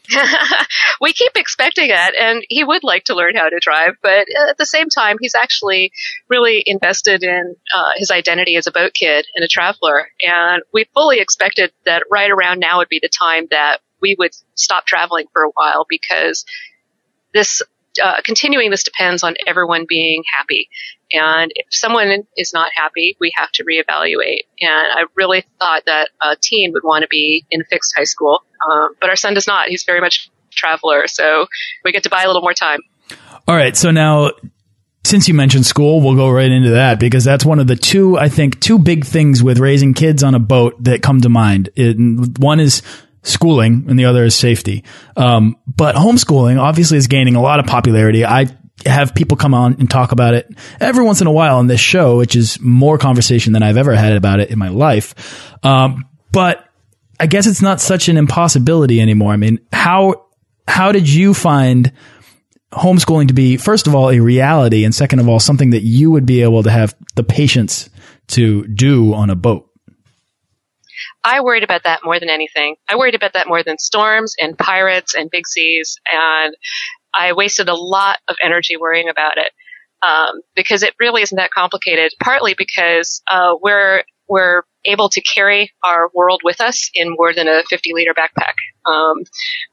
we 1.01 1.13
keep 1.13 1.33
expecting 1.35 1.89
it, 1.89 2.15
and 2.21 2.45
he 2.49 2.63
would 2.63 2.85
like 2.85 3.05
to 3.05 3.15
learn 3.15 3.37
how 3.37 3.49
to 3.49 3.59
drive, 3.61 3.95
but 4.03 4.27
at 4.49 4.59
the 4.59 4.67
same 4.67 4.89
time, 4.89 5.17
he's 5.21 5.35
actually 5.35 5.91
really 6.29 6.63
invested 6.65 7.23
in 7.23 7.57
uh, 7.75 7.91
his 7.97 8.11
identity 8.11 8.57
as 8.57 8.67
a 8.67 8.73
boat 8.73 8.93
kid 8.95 9.27
and 9.35 9.45
a 9.45 9.49
traveler. 9.49 10.09
And 10.21 10.63
we 10.73 10.87
fully 10.95 11.21
expected 11.21 11.73
that 11.87 12.05
right 12.11 12.31
around 12.31 12.61
now 12.61 12.79
would 12.79 12.89
be 12.89 13.01
the 13.03 13.09
time 13.09 13.49
that 13.51 13.79
we 14.01 14.15
would 14.19 14.33
stop 14.55 14.87
traveling 14.87 15.27
for 15.33 15.43
a 15.43 15.51
while 15.51 15.87
because 15.89 16.45
this 17.33 17.63
uh, 18.03 18.21
continuing 18.25 18.71
this 18.71 18.83
depends 18.83 19.23
on 19.23 19.35
everyone 19.47 19.87
being 19.89 20.23
happy. 20.37 20.69
And 21.13 21.53
if 21.55 21.67
someone 21.71 22.25
is 22.37 22.53
not 22.53 22.71
happy, 22.75 23.17
we 23.21 23.33
have 23.37 23.51
to 23.53 23.65
reevaluate. 23.65 24.45
And 24.61 24.93
I 24.93 25.05
really 25.15 25.45
thought 25.59 25.85
that 25.87 26.11
a 26.21 26.37
teen 26.41 26.73
would 26.73 26.83
want 26.83 27.03
to 27.03 27.09
be 27.09 27.45
in 27.51 27.65
fixed 27.65 27.95
high 27.97 28.05
school, 28.05 28.43
um, 28.71 28.91
but 29.01 29.11
our 29.11 29.17
son 29.17 29.35
does 29.35 29.47
not. 29.47 29.69
He's 29.69 29.85
very 29.85 30.01
much 30.01 30.31
a 30.51 30.55
traveler, 30.55 31.07
so 31.07 31.47
we 31.85 31.93
get 31.93 32.03
to 32.05 32.11
buy 32.11 32.23
a 32.23 32.27
little 32.27 32.43
more 32.43 32.55
time. 32.55 32.81
All 33.47 33.55
right, 33.55 33.77
so 33.77 33.93
now 33.93 34.33
since 35.07 35.29
you 35.29 35.35
mentioned 35.35 35.65
school, 35.65 36.01
we'll 36.01 36.17
go 36.17 36.29
right 36.29 36.51
into 36.51 36.71
that 36.71 36.99
because 36.99 37.23
that's 37.23 37.45
one 37.45 37.61
of 37.61 37.69
the 37.69 37.77
two, 37.77 38.19
I 38.19 38.29
think, 38.29 38.61
two 38.61 38.79
big 38.79 39.05
things 39.05 39.41
with 39.41 39.59
raising 39.59 39.95
kids 39.95 40.25
on 40.25 40.35
a 40.35 40.41
boat 40.41 40.83
that 40.83 41.01
come 41.01 41.21
to 41.21 41.29
mind. 41.29 41.71
It, 41.77 41.97
one 42.39 42.59
is 42.59 42.83
schooling 43.27 43.87
and 43.89 43.99
the 43.99 44.05
other 44.05 44.25
is 44.25 44.35
safety. 44.35 44.85
Um, 45.17 45.57
but 45.67 45.95
homeschooling 45.95 46.61
obviously 46.61 46.99
is 46.99 47.07
gaining 47.07 47.37
a 47.37 47.43
lot 47.43 47.61
of 47.61 47.67
popularity. 47.67 48.25
I 48.25 48.47
have 48.85 49.15
people 49.15 49.37
come 49.37 49.55
on 49.55 49.75
and 49.81 49.91
talk 49.91 50.13
about 50.13 50.35
it 50.35 50.49
every 50.81 51.05
once 51.05 51.21
in 51.21 51.27
a 51.27 51.33
while 51.33 51.59
on 51.59 51.67
this 51.67 51.81
show, 51.81 52.19
which 52.19 52.37
is 52.37 52.61
more 52.61 52.99
conversation 52.99 53.53
than 53.53 53.63
I've 53.63 53.77
ever 53.77 53.95
had 53.95 54.13
about 54.13 54.41
it 54.41 54.51
in 54.51 54.59
my 54.59 54.69
life. 54.69 55.55
Um, 55.65 56.05
but 56.31 56.65
I 57.19 57.27
guess 57.27 57.47
it's 57.47 57.63
not 57.63 57.81
such 57.81 58.09
an 58.09 58.17
impossibility 58.17 59.01
anymore. 59.01 59.33
I 59.33 59.37
mean, 59.37 59.59
how, 59.73 60.27
how 60.69 60.93
did 60.93 61.09
you 61.09 61.35
find 61.35 61.93
homeschooling 62.73 63.29
to 63.29 63.35
be, 63.35 63.57
first 63.57 63.87
of 63.87 63.95
all, 63.95 64.11
a 64.11 64.21
reality, 64.21 64.85
and 64.85 64.95
second 64.95 65.19
of 65.19 65.29
all, 65.29 65.41
something 65.41 65.71
that 65.71 65.83
you 65.83 66.11
would 66.11 66.27
be 66.27 66.43
able 66.43 66.63
to 66.63 66.71
have 66.71 66.95
the 67.15 67.25
patience 67.25 67.89
to 68.29 68.67
do 68.69 69.15
on 69.15 69.31
a 69.31 69.35
boat? 69.37 69.71
I 71.27 71.41
worried 71.41 71.65
about 71.65 71.83
that 71.83 72.01
more 72.05 72.21
than 72.21 72.31
anything. 72.31 72.77
I 72.89 72.95
worried 72.95 73.17
about 73.17 73.33
that 73.33 73.49
more 73.49 73.65
than 73.65 73.79
storms 73.79 74.37
and 74.41 74.57
pirates 74.57 75.13
and 75.13 75.29
big 75.29 75.45
seas. 75.49 75.99
And 76.11 76.55
I 77.13 77.33
wasted 77.33 77.69
a 77.69 77.75
lot 77.75 78.19
of 78.29 78.37
energy 78.41 78.77
worrying 78.77 79.09
about 79.09 79.37
it. 79.37 79.51
Um, 80.03 80.43
because 80.55 80.85
it 80.85 80.95
really 81.01 81.23
isn't 81.23 81.37
that 81.37 81.51
complicated, 81.51 82.13
partly 82.23 82.55
because, 82.57 83.23
uh, 83.29 83.55
we're, 83.61 84.03
we're 84.29 84.63
able 84.85 85.09
to 85.09 85.21
carry 85.21 85.73
our 85.83 86.11
world 86.15 86.43
with 86.45 86.61
us 86.61 86.91
in 86.95 87.09
more 87.17 87.35
than 87.35 87.49
a 87.49 87.65
50 87.69 87.93
liter 87.93 88.15
backpack. 88.15 88.55
Um, 88.89 89.25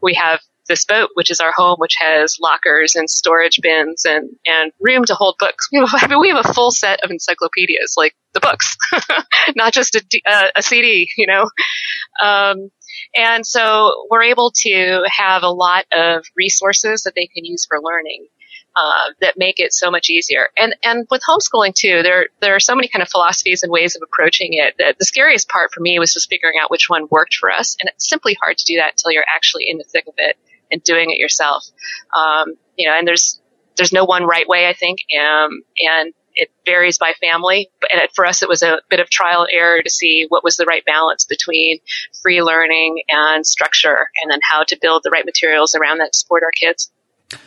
we 0.02 0.16
have 0.16 0.40
this 0.68 0.86
boat, 0.86 1.10
which 1.14 1.30
is 1.30 1.40
our 1.40 1.52
home, 1.56 1.76
which 1.78 1.96
has 2.00 2.38
lockers 2.40 2.96
and 2.96 3.10
storage 3.10 3.60
bins 3.62 4.06
and, 4.06 4.30
and 4.46 4.72
room 4.80 5.06
to 5.06 5.16
hold 5.16 5.36
books. 5.40 5.68
We 5.72 5.80
have, 5.80 5.90
I 5.94 6.08
mean, 6.08 6.20
we 6.20 6.30
have 6.30 6.46
a 6.46 6.54
full 6.54 6.72
set 6.72 7.04
of 7.04 7.12
encyclopedias, 7.12 7.96
like 7.98 8.16
the 8.34 8.40
books, 8.40 8.76
not 9.56 9.74
just 9.74 9.96
a, 9.96 10.04
uh, 10.26 10.48
a, 10.56 10.64
CD, 10.64 11.10
you 11.18 11.28
know. 11.28 11.50
Um, 12.22 12.70
and 13.16 13.46
so 13.46 14.08
we're 14.10 14.24
able 14.24 14.52
to 14.56 15.04
have 15.08 15.44
a 15.44 15.50
lot 15.50 15.86
of 15.92 16.26
resources 16.36 17.04
that 17.04 17.14
they 17.16 17.28
can 17.28 17.46
use 17.46 17.66
for 17.68 17.80
learning. 17.82 18.28
Uh, 18.76 19.14
that 19.22 19.36
make 19.38 19.60
it 19.60 19.72
so 19.72 19.92
much 19.92 20.10
easier. 20.10 20.48
And 20.58 20.76
and 20.84 21.06
with 21.12 21.22
homeschooling 21.30 21.76
too, 21.76 22.02
there 22.02 22.30
there 22.42 22.56
are 22.56 22.60
so 22.60 22.74
many 22.74 22.88
kind 22.88 23.04
of 23.04 23.10
philosophies 23.10 23.62
and 23.62 23.72
ways 23.72 23.96
of 23.96 24.02
approaching 24.02 24.54
it. 24.54 24.74
That 24.80 24.96
the 24.98 25.06
scariest 25.06 25.48
part 25.48 25.70
for 25.72 25.80
me 25.80 26.00
was 26.00 26.12
just 26.12 26.28
figuring 26.28 26.56
out 26.60 26.72
which 26.72 26.90
one 26.90 27.08
worked 27.12 27.36
for 27.36 27.52
us. 27.52 27.78
And 27.80 27.92
it's 27.94 28.10
simply 28.10 28.36
hard 28.42 28.58
to 28.58 28.66
do 28.66 28.78
that 28.78 28.94
until 28.94 29.12
you're 29.12 29.26
actually 29.32 29.70
in 29.70 29.78
the 29.78 29.84
thick 29.84 30.08
of 30.08 30.16
it 30.18 30.38
and 30.72 30.84
doing 30.84 31.12
it 31.12 31.18
yourself. 31.18 31.66
Um, 32.16 32.56
you 32.78 32.88
know, 32.88 32.96
and 32.98 33.08
there's 33.08 33.40
there's 33.78 33.94
no 33.94 34.06
one 34.06 34.24
right 34.24 34.48
way, 34.48 34.68
I 34.68 34.74
think, 34.74 35.00
um, 35.20 35.64
and 35.80 36.14
it 36.36 36.52
varies 36.66 36.98
by 36.98 37.14
family. 37.20 37.70
And 37.92 38.02
it, 38.02 38.12
for 38.16 38.26
us, 38.26 38.42
it 38.42 38.50
was 38.50 38.62
a 38.64 38.80
bit 38.90 39.00
of 39.00 39.10
trial 39.10 39.42
and 39.42 39.50
error 39.52 39.82
to 39.82 39.90
see 39.90 40.26
what 40.30 40.44
was 40.44 40.58
the 40.58 40.66
right 40.66 40.84
balance 40.86 41.26
between 41.26 41.80
free 42.22 42.42
learning 42.42 43.04
and 43.10 43.46
structure, 43.46 44.10
and 44.22 44.32
then 44.32 44.40
how 44.44 44.64
to 44.64 44.78
build 44.82 45.02
the 45.04 45.10
right 45.12 45.26
materials 45.26 45.76
around 45.76 46.00
that 46.00 46.14
to 46.14 46.18
support 46.18 46.44
our 46.44 46.52
kids. 46.52 46.92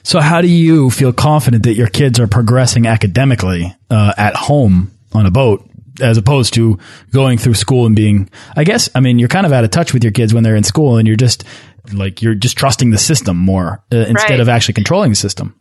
So, 0.02 0.20
how 0.20 0.40
do 0.40 0.48
you 0.48 0.90
feel 0.90 1.12
confident 1.12 1.64
that 1.64 1.74
your 1.74 1.88
kids 1.88 2.18
are 2.18 2.26
progressing 2.26 2.86
academically 2.86 3.74
uh, 3.90 4.14
at 4.16 4.34
home 4.34 4.92
on 5.12 5.26
a 5.26 5.30
boat 5.30 5.68
as 6.00 6.18
opposed 6.18 6.54
to 6.54 6.78
going 7.10 7.38
through 7.38 7.54
school 7.54 7.86
and 7.86 7.96
being, 7.96 8.28
I 8.54 8.64
guess, 8.64 8.90
I 8.94 9.00
mean, 9.00 9.18
you're 9.18 9.28
kind 9.28 9.46
of 9.46 9.52
out 9.52 9.64
of 9.64 9.70
touch 9.70 9.94
with 9.94 10.04
your 10.04 10.12
kids 10.12 10.34
when 10.34 10.42
they're 10.42 10.56
in 10.56 10.64
school 10.64 10.98
and 10.98 11.06
you're 11.06 11.16
just 11.16 11.44
like 11.92 12.22
you're 12.22 12.34
just 12.34 12.56
trusting 12.56 12.90
the 12.90 12.98
system 12.98 13.36
more 13.36 13.82
uh, 13.92 13.96
instead 13.96 14.30
right. 14.30 14.40
of 14.40 14.48
actually 14.48 14.74
controlling 14.74 15.10
the 15.10 15.16
system. 15.16 15.58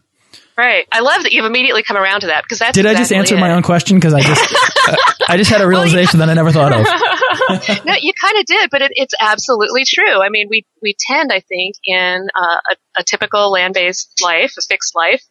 Right. 0.58 0.88
I 0.90 1.02
love 1.02 1.24
that 1.24 1.34
you've 1.34 1.46
immediately 1.46 1.84
come 1.84 1.98
around 1.98 2.22
to 2.22 2.28
that 2.28 2.44
because 2.44 2.60
that's. 2.60 2.76
Did 2.76 2.86
exactly 2.86 2.96
I 2.96 3.02
just 3.02 3.12
answer 3.12 3.36
it. 3.36 3.40
my 3.40 3.52
own 3.52 3.62
question? 3.62 3.98
Because 3.98 4.14
I 4.14 4.22
just, 4.22 4.54
uh, 4.88 4.96
I 5.28 5.36
just 5.36 5.52
had 5.52 5.60
a 5.60 5.68
realization 5.68 6.20
well, 6.20 6.28
that 6.28 6.32
I 6.32 6.36
never 6.36 6.54
thought 6.54 6.72
of. 6.72 6.86
no, 7.86 7.94
you 8.00 8.14
kind 8.14 8.40
of 8.40 8.46
did, 8.46 8.70
but 8.70 8.82
it, 8.82 8.92
it's 8.96 9.14
absolutely 9.20 9.84
true. 9.86 10.22
I 10.22 10.30
mean, 10.30 10.48
we 10.50 10.66
we 10.82 10.96
tend, 10.98 11.32
I 11.34 11.42
think, 11.42 11.76
in 11.84 12.28
uh, 12.34 12.58
a, 12.72 13.02
a, 13.02 13.04
typical 13.04 13.52
land-based 13.52 14.22
life, 14.24 14.54
a 14.58 14.62
fixed 14.62 14.96
life, 14.96 15.24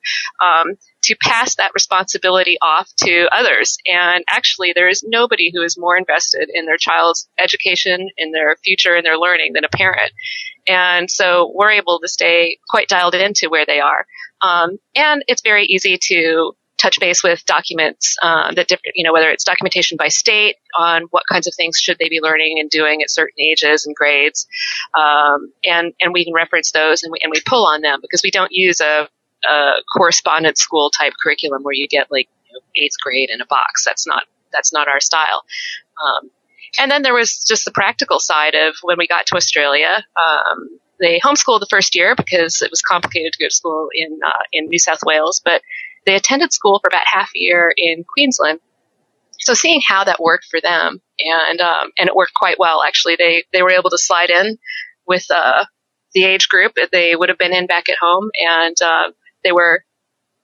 um, 0.42 0.74
to 1.04 1.16
pass 1.22 1.56
that 1.56 1.70
responsibility 1.74 2.58
off 2.60 2.90
to 3.04 3.28
others. 3.32 3.78
And 3.86 4.24
actually, 4.28 4.72
there 4.74 4.88
is 4.88 5.02
nobody 5.06 5.50
who 5.54 5.62
is 5.62 5.78
more 5.78 5.96
invested 5.96 6.50
in 6.52 6.66
their 6.66 6.76
child's 6.78 7.28
education, 7.38 8.10
in 8.18 8.32
their 8.32 8.56
future, 8.62 8.94
in 8.94 9.04
their 9.04 9.16
learning 9.16 9.52
than 9.54 9.64
a 9.64 9.68
parent. 9.68 10.12
And 10.66 11.10
so 11.10 11.52
we're 11.54 11.72
able 11.72 12.00
to 12.00 12.08
stay 12.08 12.58
quite 12.68 12.88
dialed 12.88 13.14
into 13.14 13.48
where 13.48 13.66
they 13.66 13.80
are. 13.80 14.06
Um, 14.40 14.78
and 14.94 15.24
it's 15.28 15.42
very 15.42 15.64
easy 15.64 15.98
to 16.04 16.54
touch 16.76 16.98
base 17.00 17.22
with 17.22 17.44
documents 17.46 18.16
uh, 18.22 18.52
that 18.54 18.68
different, 18.68 18.94
you 18.94 19.04
know, 19.04 19.12
whether 19.12 19.30
it's 19.30 19.44
documentation 19.44 19.96
by 19.96 20.08
state 20.08 20.56
on 20.76 21.04
what 21.10 21.22
kinds 21.30 21.46
of 21.46 21.54
things 21.54 21.78
should 21.78 21.98
they 21.98 22.08
be 22.08 22.20
learning 22.20 22.58
and 22.58 22.68
doing 22.68 23.02
at 23.02 23.10
certain 23.10 23.40
ages 23.40 23.86
and 23.86 23.94
grades, 23.94 24.46
um, 24.94 25.52
and 25.64 25.92
and 26.00 26.12
we 26.12 26.24
can 26.24 26.34
reference 26.34 26.72
those 26.72 27.02
and 27.02 27.12
we 27.12 27.18
and 27.22 27.30
we 27.30 27.40
pull 27.46 27.66
on 27.66 27.80
them 27.80 28.00
because 28.02 28.22
we 28.22 28.30
don't 28.30 28.52
use 28.52 28.80
a, 28.80 29.08
a 29.48 29.72
correspondence 29.96 30.60
school 30.60 30.90
type 30.90 31.12
curriculum 31.22 31.62
where 31.62 31.74
you 31.74 31.86
get 31.88 32.10
like 32.10 32.28
you 32.46 32.54
know, 32.54 32.60
eighth 32.76 32.96
grade 33.02 33.30
in 33.30 33.40
a 33.40 33.46
box. 33.46 33.84
That's 33.84 34.06
not 34.06 34.24
that's 34.52 34.72
not 34.72 34.88
our 34.88 35.00
style. 35.00 35.44
Um, 36.04 36.30
and 36.78 36.90
then 36.90 37.02
there 37.02 37.14
was 37.14 37.44
just 37.46 37.64
the 37.64 37.70
practical 37.72 38.18
side 38.20 38.54
of 38.54 38.74
when 38.82 38.96
we 38.98 39.06
got 39.06 39.26
to 39.26 39.36
Australia. 39.36 40.04
Um, 40.16 40.68
they 41.00 41.20
homeschooled 41.20 41.60
the 41.60 41.66
first 41.70 41.94
year 41.94 42.14
because 42.14 42.62
it 42.62 42.70
was 42.70 42.82
complicated 42.82 43.32
to 43.32 43.44
go 43.44 43.48
to 43.48 43.54
school 43.54 43.88
in 43.92 44.18
uh, 44.24 44.42
in 44.52 44.68
New 44.68 44.78
South 44.78 45.00
Wales, 45.04 45.40
but 45.44 45.62
they 46.06 46.14
attended 46.14 46.52
school 46.52 46.80
for 46.82 46.88
about 46.88 47.06
half 47.06 47.30
a 47.34 47.38
year 47.38 47.72
in 47.76 48.04
Queensland. 48.04 48.60
So 49.40 49.54
seeing 49.54 49.80
how 49.86 50.04
that 50.04 50.20
worked 50.20 50.46
for 50.50 50.60
them, 50.60 51.00
and 51.18 51.60
um, 51.60 51.90
and 51.98 52.08
it 52.08 52.14
worked 52.14 52.34
quite 52.34 52.58
well 52.58 52.82
actually. 52.82 53.16
They 53.18 53.44
they 53.52 53.62
were 53.62 53.72
able 53.72 53.90
to 53.90 53.98
slide 53.98 54.30
in 54.30 54.58
with 55.06 55.26
uh, 55.30 55.64
the 56.14 56.24
age 56.24 56.48
group 56.48 56.72
they 56.92 57.14
would 57.16 57.28
have 57.28 57.38
been 57.38 57.54
in 57.54 57.66
back 57.66 57.88
at 57.88 57.98
home, 58.00 58.30
and 58.34 58.76
uh, 58.82 59.10
they 59.42 59.52
were 59.52 59.84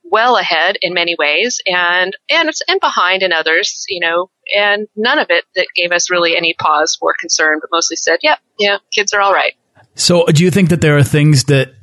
well 0.03 0.37
ahead 0.37 0.77
in 0.81 0.93
many 0.93 1.15
ways 1.17 1.61
and 1.65 2.15
and 2.29 2.49
it's 2.49 2.61
and 2.67 2.79
behind 2.79 3.23
in 3.23 3.31
others 3.31 3.85
you 3.89 3.99
know 3.99 4.29
and 4.55 4.87
none 4.95 5.19
of 5.19 5.27
it 5.29 5.45
that 5.55 5.67
gave 5.75 5.91
us 5.91 6.09
really 6.09 6.35
any 6.35 6.53
pause 6.59 6.97
for 6.99 7.13
concern 7.19 7.59
but 7.61 7.69
mostly 7.71 7.95
said 7.95 8.17
yep 8.21 8.39
yeah, 8.57 8.71
yeah 8.71 8.77
kids 8.93 9.13
are 9.13 9.21
all 9.21 9.33
right 9.33 9.53
so 9.95 10.25
do 10.25 10.43
you 10.43 10.51
think 10.51 10.69
that 10.69 10.81
there 10.81 10.97
are 10.97 11.03
things 11.03 11.45
that 11.45 11.73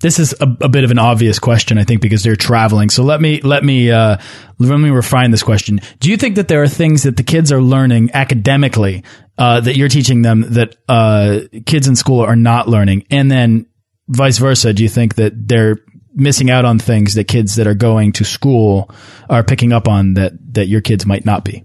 this 0.00 0.18
is 0.18 0.34
a, 0.40 0.56
a, 0.60 0.68
bit 0.68 0.84
of 0.84 0.90
an 0.90 0.98
obvious 0.98 1.38
question, 1.38 1.78
I 1.78 1.84
think, 1.84 2.02
because 2.02 2.22
they're 2.22 2.36
traveling. 2.36 2.90
So 2.90 3.02
let 3.02 3.20
me 3.20 3.40
let 3.40 3.64
me 3.64 3.90
uh, 3.90 4.18
let 4.58 4.76
me 4.76 4.90
refine 4.90 5.30
this 5.30 5.42
question. 5.42 5.80
Do 6.00 6.10
you 6.10 6.16
think 6.16 6.36
that 6.36 6.48
there 6.48 6.62
are 6.62 6.68
things 6.68 7.04
that 7.04 7.16
the 7.16 7.22
kids 7.22 7.50
are 7.50 7.62
learning 7.62 8.10
academically 8.12 9.04
uh, 9.38 9.60
that 9.60 9.76
you're 9.76 9.88
teaching 9.88 10.22
them 10.22 10.44
that 10.50 10.76
uh, 10.88 11.40
kids 11.64 11.88
in 11.88 11.96
school 11.96 12.20
are 12.20 12.36
not 12.36 12.68
learning, 12.68 13.06
and 13.10 13.30
then 13.30 13.66
vice 14.08 14.38
versa? 14.38 14.74
Do 14.74 14.82
you 14.82 14.88
think 14.88 15.14
that 15.14 15.32
they're 15.48 15.78
missing 16.16 16.50
out 16.50 16.64
on 16.64 16.78
things 16.78 17.14
that 17.14 17.24
kids 17.28 17.56
that 17.56 17.66
are 17.66 17.74
going 17.74 18.12
to 18.12 18.24
school 18.24 18.90
are 19.28 19.44
picking 19.44 19.72
up 19.72 19.86
on 19.86 20.14
that 20.14 20.32
that 20.54 20.66
your 20.66 20.80
kids 20.80 21.06
might 21.06 21.24
not 21.24 21.44
be? 21.44 21.64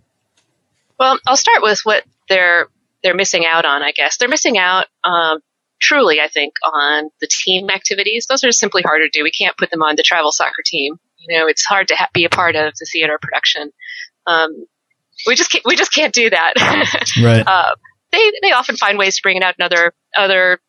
Well, 0.99 1.17
I'll 1.25 1.37
start 1.37 1.63
with 1.63 1.79
what 1.83 2.03
they're 2.29 2.67
they're 3.03 3.15
missing 3.15 3.45
out 3.45 3.65
on. 3.65 3.81
I 3.81 3.91
guess 3.91 4.17
they're 4.17 4.29
missing 4.29 4.57
out 4.57 4.85
um, 5.03 5.39
truly. 5.79 6.19
I 6.19 6.27
think 6.27 6.53
on 6.63 7.09
the 7.19 7.27
team 7.27 7.69
activities. 7.69 8.27
Those 8.27 8.43
are 8.43 8.51
simply 8.51 8.83
harder 8.83 9.07
to 9.07 9.11
do. 9.11 9.23
We 9.23 9.31
can't 9.31 9.57
put 9.57 9.71
them 9.71 9.81
on 9.81 9.95
the 9.95 10.03
travel 10.03 10.31
soccer 10.31 10.61
team. 10.63 10.99
You 11.17 11.39
know, 11.39 11.47
it's 11.47 11.65
hard 11.65 11.87
to 11.87 11.95
ha- 11.95 12.09
be 12.13 12.25
a 12.25 12.29
part 12.29 12.55
of 12.55 12.73
the 12.79 12.85
theater 12.91 13.17
production. 13.19 13.71
Um, 14.27 14.65
we 15.25 15.35
just 15.35 15.51
can't, 15.51 15.63
we 15.65 15.75
just 15.75 15.93
can't 15.93 16.13
do 16.13 16.29
that. 16.29 16.53
right. 17.23 17.43
Uh, 17.45 17.75
they 18.11 18.31
they 18.41 18.51
often 18.51 18.75
find 18.75 18.97
ways 18.97 19.15
to 19.15 19.21
bring 19.23 19.37
it 19.37 19.43
out 19.43 19.55
in 19.57 19.63
other 19.63 19.93
other 20.15 20.59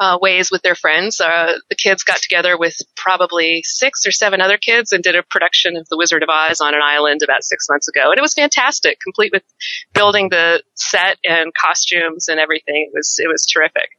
uh, 0.00 0.18
ways 0.20 0.50
with 0.50 0.62
their 0.62 0.74
friends. 0.74 1.20
Uh, 1.20 1.54
the 1.68 1.76
kids 1.76 2.02
got 2.02 2.20
together 2.20 2.58
with 2.58 2.76
probably 2.96 3.62
six 3.64 4.06
or 4.06 4.10
seven 4.10 4.40
other 4.40 4.58
kids 4.58 4.92
and 4.92 5.02
did 5.02 5.14
a 5.14 5.22
production 5.22 5.76
of 5.76 5.88
The 5.88 5.96
Wizard 5.96 6.22
of 6.22 6.28
Oz 6.28 6.60
on 6.60 6.74
an 6.74 6.80
island 6.82 7.22
about 7.22 7.44
six 7.44 7.66
months 7.68 7.88
ago, 7.88 8.10
and 8.10 8.18
it 8.18 8.22
was 8.22 8.34
fantastic, 8.34 8.98
complete 9.00 9.32
with 9.32 9.44
building 9.92 10.30
the 10.30 10.62
set 10.74 11.18
and 11.24 11.52
costumes 11.54 12.28
and 12.28 12.40
everything. 12.40 12.90
It 12.92 12.96
was 12.96 13.18
it 13.22 13.28
was 13.28 13.46
terrific. 13.46 13.90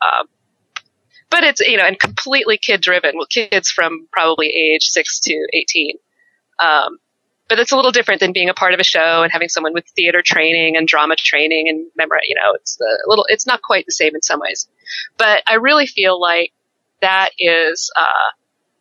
Um, 0.00 0.28
but 1.30 1.44
it's 1.44 1.60
you 1.60 1.76
know 1.76 1.84
and 1.84 1.98
completely 1.98 2.58
kid 2.58 2.80
driven 2.80 3.12
with 3.16 3.28
kids 3.28 3.70
from 3.70 4.08
probably 4.12 4.48
age 4.48 4.84
six 4.84 5.20
to 5.20 5.48
eighteen. 5.52 5.96
Um, 6.62 6.98
but 7.48 7.58
it's 7.58 7.72
a 7.72 7.76
little 7.76 7.90
different 7.90 8.20
than 8.20 8.32
being 8.32 8.48
a 8.48 8.54
part 8.54 8.74
of 8.74 8.80
a 8.80 8.84
show 8.84 9.22
and 9.24 9.32
having 9.32 9.48
someone 9.48 9.74
with 9.74 9.84
theater 9.96 10.22
training 10.24 10.76
and 10.76 10.86
drama 10.86 11.16
training 11.16 11.68
and 11.68 11.84
memory. 11.96 12.20
You 12.28 12.36
know, 12.36 12.52
it's 12.54 12.78
a 12.80 13.08
little, 13.08 13.26
it's 13.28 13.44
not 13.44 13.60
quite 13.60 13.86
the 13.86 13.92
same 13.92 14.14
in 14.14 14.22
some 14.22 14.38
ways. 14.38 14.68
But 15.16 15.42
I 15.46 15.54
really 15.54 15.86
feel 15.86 16.20
like 16.20 16.52
that 17.00 17.30
is 17.38 17.90
uh, 17.96 18.30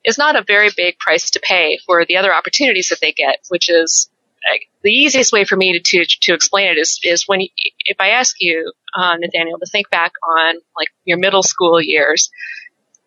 is 0.03 0.17
not 0.17 0.35
a 0.35 0.43
very 0.43 0.69
big 0.75 0.97
price 0.97 1.31
to 1.31 1.39
pay 1.39 1.79
for 1.85 2.05
the 2.05 2.17
other 2.17 2.33
opportunities 2.33 2.87
that 2.89 2.99
they 3.01 3.11
get, 3.11 3.39
which 3.49 3.69
is 3.69 4.09
like, 4.49 4.69
the 4.83 4.91
easiest 4.91 5.33
way 5.33 5.43
for 5.43 5.57
me 5.57 5.79
to, 5.79 6.05
to, 6.05 6.17
to 6.21 6.33
explain 6.33 6.67
it 6.67 6.77
is 6.77 6.99
is 7.03 7.27
when 7.27 7.41
you, 7.41 7.49
if 7.85 7.97
I 7.99 8.09
ask 8.09 8.37
you, 8.39 8.71
uh, 8.95 9.17
Nathaniel, 9.17 9.59
to 9.59 9.65
think 9.65 9.89
back 9.89 10.13
on 10.23 10.55
like 10.77 10.87
your 11.03 11.17
middle 11.17 11.43
school 11.43 11.81
years, 11.81 12.29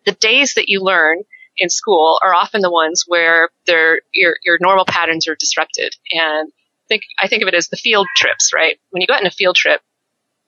the 0.05 0.13
days 0.13 0.55
that 0.55 0.69
you 0.69 0.81
learn 0.81 1.23
in 1.57 1.71
school 1.71 2.19
are 2.23 2.35
often 2.35 2.61
the 2.61 2.71
ones 2.71 3.05
where 3.07 3.51
your 3.67 4.37
your 4.45 4.59
normal 4.61 4.85
patterns 4.85 5.27
are 5.29 5.37
disrupted. 5.37 5.95
And 6.13 6.53
think 6.89 7.05
I 7.19 7.29
think 7.29 7.43
of 7.43 7.49
it 7.49 7.55
as 7.55 7.69
the 7.69 7.77
field 7.77 8.07
trips, 8.17 8.53
right? 8.55 8.79
When 8.91 9.01
you 9.01 9.07
go 9.07 9.15
out 9.15 9.21
on 9.21 9.27
a 9.27 9.31
field 9.31 9.57
trip, 9.57 9.81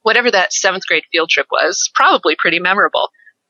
whatever 0.05 0.31
that 0.31 0.53
seventh 0.53 0.87
grade 0.87 1.05
field 1.11 1.31
trip 1.31 1.47
was, 1.51 1.91
probably 1.95 2.37
pretty 2.39 2.61
memorable. 2.61 3.09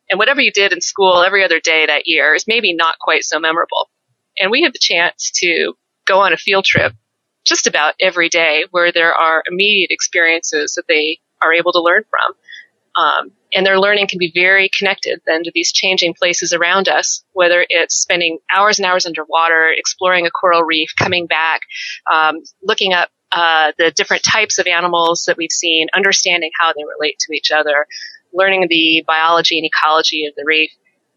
And 0.09 0.19
whatever 0.19 0.41
you 0.41 0.53
did 0.53 0.73
in 0.73 0.81
school 0.81 1.23
every 1.23 1.45
other 1.45 1.61
day 1.61 1.85
that 1.87 2.07
year 2.07 2.35
is 2.35 2.47
maybe 2.47 2.73
not 2.73 2.99
quite 3.01 3.25
so 3.25 3.39
memorable. 3.39 3.91
And 4.39 4.51
we 4.51 4.63
have 4.63 4.73
the 4.73 4.79
chance 4.81 5.31
to 5.43 5.75
go 6.07 6.21
on 6.21 6.33
a 6.33 6.37
field 6.37 6.65
trip 6.65 6.93
just 7.45 7.67
about 7.67 7.95
every 8.01 8.29
day 8.29 8.65
where 8.71 8.93
there 8.93 9.13
are 9.13 9.43
immediate 9.47 9.91
experiences 9.91 10.75
that 10.75 10.87
they 10.89 11.19
are 11.43 11.53
able 11.53 11.73
to 11.73 11.83
learn 11.83 12.05
from. 12.09 12.33
Um, 12.97 13.33
and 13.53 13.67
their 13.67 13.81
learning 13.81 14.07
can 14.07 14.19
be 14.19 14.31
very 14.33 14.71
connected 14.79 15.21
then 15.27 15.43
to 15.45 15.51
these 15.53 15.73
changing 15.73 16.15
places 16.15 16.53
around 16.53 16.89
us, 16.89 17.25
whether 17.33 17.67
it's 17.69 17.97
spending 17.97 18.39
hours 18.55 18.79
and 18.79 18.87
hours 18.87 19.07
underwater, 19.07 19.73
exploring 19.77 20.27
a 20.27 20.31
coral 20.31 20.63
reef, 20.63 20.91
coming 20.97 21.27
back, 21.27 21.63
um, 22.13 22.37
looking 22.63 22.93
up 22.93 23.11
uh, 23.35 23.73
the 23.79 23.91
different 23.91 24.23
types 24.23 24.59
of 24.59 24.67
animals 24.67 25.25
that 25.27 25.37
we've 25.37 25.51
seen, 25.51 25.89
understanding 25.95 26.51
how 26.59 26.73
they 26.73 26.85
relate 26.85 27.19
to 27.19 27.35
each 27.35 27.51
other, 27.51 27.87
learning 28.33 28.67
the 28.69 29.05
biology 29.07 29.59
and 29.59 29.67
ecology 29.67 30.27
of 30.27 30.35
the 30.37 30.45
reef. 30.47 30.71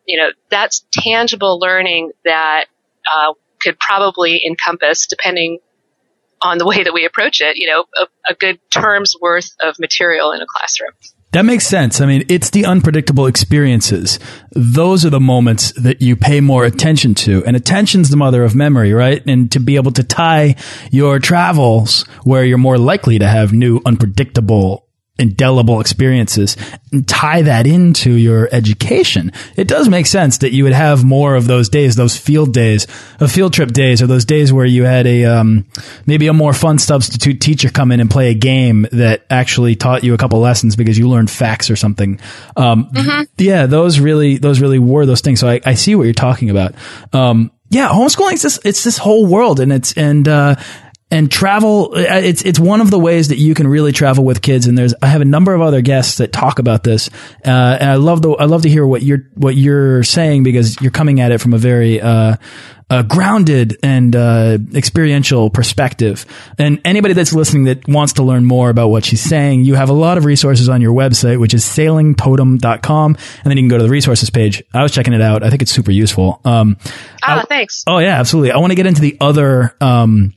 You 0.06 0.18
know, 0.18 0.30
that's 0.50 0.86
tangible 0.92 1.60
learning 1.60 2.12
that 2.26 2.66
uh, 3.12 3.34
could 3.62 3.80
probably 3.80 4.42
encompass, 4.46 5.06
depending 5.06 5.60
on 6.42 6.58
the 6.58 6.66
way 6.66 6.84
that 6.84 6.94
we 6.94 7.06
approach 7.06 7.42
it, 7.42 7.58
you 7.58 7.68
know, 7.68 7.86
a, 7.96 8.32
a 8.32 8.34
good 8.36 8.60
term's 8.70 9.16
worth 9.20 9.56
of 9.62 9.78
material 9.80 10.32
in 10.32 10.42
a 10.42 10.46
classroom. 10.48 10.92
That 11.38 11.46
makes 11.46 11.68
sense. 11.68 12.02
I 12.02 12.08
mean, 12.08 12.26
it's 12.30 12.50
the 12.50 12.66
unpredictable 12.66 13.28
experiences. 13.28 14.18
Those 14.54 15.06
are 15.06 15.12
the 15.12 15.20
moments 15.20 15.72
that 15.74 16.02
you 16.02 16.16
pay 16.16 16.42
more 16.42 16.66
attention 16.66 17.14
to. 17.14 17.46
And 17.46 17.56
attention's 17.56 18.10
the 18.10 18.18
mother 18.18 18.44
of 18.44 18.56
memory, 18.56 18.92
right? 18.92 19.24
And 19.28 19.52
to 19.52 19.60
be 19.60 19.76
able 19.76 19.92
to 19.92 20.04
tie 20.04 20.56
your 20.90 21.20
travels 21.20 22.08
where 22.24 22.44
you're 22.44 22.58
more 22.58 22.80
likely 22.80 23.20
to 23.20 23.28
have 23.28 23.54
new 23.54 23.82
unpredictable 23.86 24.87
indelible 25.20 25.80
experiences 25.80 26.58
and 26.92 27.08
tie 27.08 27.42
that 27.42 27.68
into 27.68 28.12
your 28.12 28.50
education. 28.52 29.32
It 29.56 29.68
does 29.68 29.90
make 29.90 30.06
sense 30.06 30.40
that 30.40 30.54
you 30.54 30.64
would 30.64 30.74
have 30.74 31.04
more 31.04 31.36
of 31.36 31.48
those 31.48 31.70
days, 31.70 31.96
those 31.96 32.18
field 32.18 32.54
days, 32.54 32.88
of 33.20 33.32
field 33.32 33.54
trip 33.54 33.72
days, 33.72 34.02
or 34.02 34.08
those 34.08 34.26
days 34.26 34.54
where 34.54 34.66
you 34.66 34.84
had 34.84 35.08
a 35.08 35.26
um, 35.26 35.66
maybe 36.06 36.28
a 36.28 36.34
more 36.34 36.54
fun 36.54 36.80
substitute 36.80 37.42
teacher 37.42 37.70
come 37.70 37.92
in 37.92 38.00
and 38.00 38.10
play 38.10 38.30
a 38.30 38.34
game 38.36 38.88
that 38.92 39.26
actually 39.30 39.76
taught 39.76 40.04
you 40.04 40.14
a 40.14 40.18
couple 40.18 40.40
lessons 40.40 40.76
because 40.76 40.98
you 40.98 41.10
learned 41.10 41.30
facts 41.30 41.70
or 41.70 41.76
something. 41.76 42.20
Um, 42.56 42.90
mm 42.94 43.02
-hmm. 43.02 43.28
Yeah, 43.38 43.68
those 43.70 44.00
really 44.00 44.40
those 44.40 44.62
really 44.62 44.80
were 44.80 45.06
those 45.06 45.22
things. 45.22 45.40
So 45.40 45.50
I, 45.50 45.60
I 45.66 45.76
see 45.76 45.96
what 45.96 46.04
you're 46.04 46.14
talking 46.14 46.50
about. 46.50 46.76
Um, 47.14 47.52
yeah, 47.70 47.90
homeschooling 47.90 48.34
is 48.34 48.42
this 48.42 48.60
it's 48.64 48.84
this 48.84 48.98
whole 48.98 49.26
world, 49.26 49.60
and 49.60 49.72
it's 49.72 49.94
and 49.98 50.28
uh, 50.28 50.56
and 51.10 51.32
travel 51.32 51.94
uh, 51.96 52.20
it's 52.24 52.42
it's 52.44 52.60
one 52.60 52.82
of 52.82 52.92
the 52.92 53.00
ways 53.00 53.30
that 53.30 53.38
you 53.38 53.54
can 53.54 53.68
really 53.68 53.92
travel 53.92 54.24
with 54.24 54.42
kids 54.42 54.68
and 54.68 54.78
there's 54.78 54.94
I 55.02 55.08
have 55.08 55.22
a 55.22 55.26
number 55.26 55.54
of 55.54 55.62
other 55.62 55.82
guests 55.82 56.18
that 56.18 56.34
talk 56.34 56.60
about 56.60 56.84
this 56.84 57.10
uh, 57.46 57.78
and 57.80 57.90
I 57.90 57.96
love 57.96 58.22
the 58.22 58.32
I 58.32 58.46
love 58.46 58.64
to 58.64 58.70
hear 58.70 58.86
what 58.86 59.04
you're 59.04 59.30
what 59.36 59.56
you're 59.56 60.04
saying 60.04 60.44
because 60.44 60.80
you're 60.82 60.92
coming 60.92 61.20
at 61.20 61.32
it 61.32 61.40
from 61.40 61.54
a 61.54 61.58
very 61.58 62.02
uh, 62.02 62.36
uh, 62.90 63.04
grounded 63.04 63.78
and 63.84 64.16
uh, 64.16 64.58
experiential 64.74 65.50
perspective. 65.50 66.26
And 66.58 66.80
anybody 66.86 67.14
that's 67.14 67.34
listening 67.34 67.66
that 67.66 67.88
wants 67.88 68.14
to 68.14 68.24
learn 68.24 68.46
more 68.46 68.70
about 68.70 68.90
what 68.90 69.04
she's 69.04 69.22
saying, 69.22 69.66
you 69.66 69.76
have 69.76 69.90
a 69.90 69.94
lot 69.94 70.18
of 70.18 70.26
resources 70.26 70.70
on 70.70 70.82
your 70.82 70.94
website, 70.94 71.40
which 71.40 71.54
is 71.54 71.66
sailingtotem.com. 71.66 73.16
And 73.16 73.44
then 73.44 73.58
you 73.58 73.64
can 73.64 73.68
go 73.68 73.78
to 73.78 73.84
the 73.84 73.90
resources 73.90 74.30
page. 74.30 74.64
I 74.74 74.84
was 74.84 74.94
checking 74.94 75.14
it 75.14 75.22
out. 75.22 75.44
I 75.44 75.50
think 75.50 75.62
it's 75.62 75.72
super 75.72 75.92
useful. 75.92 76.40
Um, 76.46 76.78
oh, 76.82 76.88
I, 77.22 77.44
thanks. 77.44 77.84
Oh, 77.88 77.98
yeah, 77.98 78.20
absolutely. 78.20 78.52
I 78.52 78.58
want 78.58 78.72
to 78.72 78.76
get 78.76 78.86
into 78.86 79.02
the 79.02 79.18
other 79.20 79.76
um, 79.82 80.34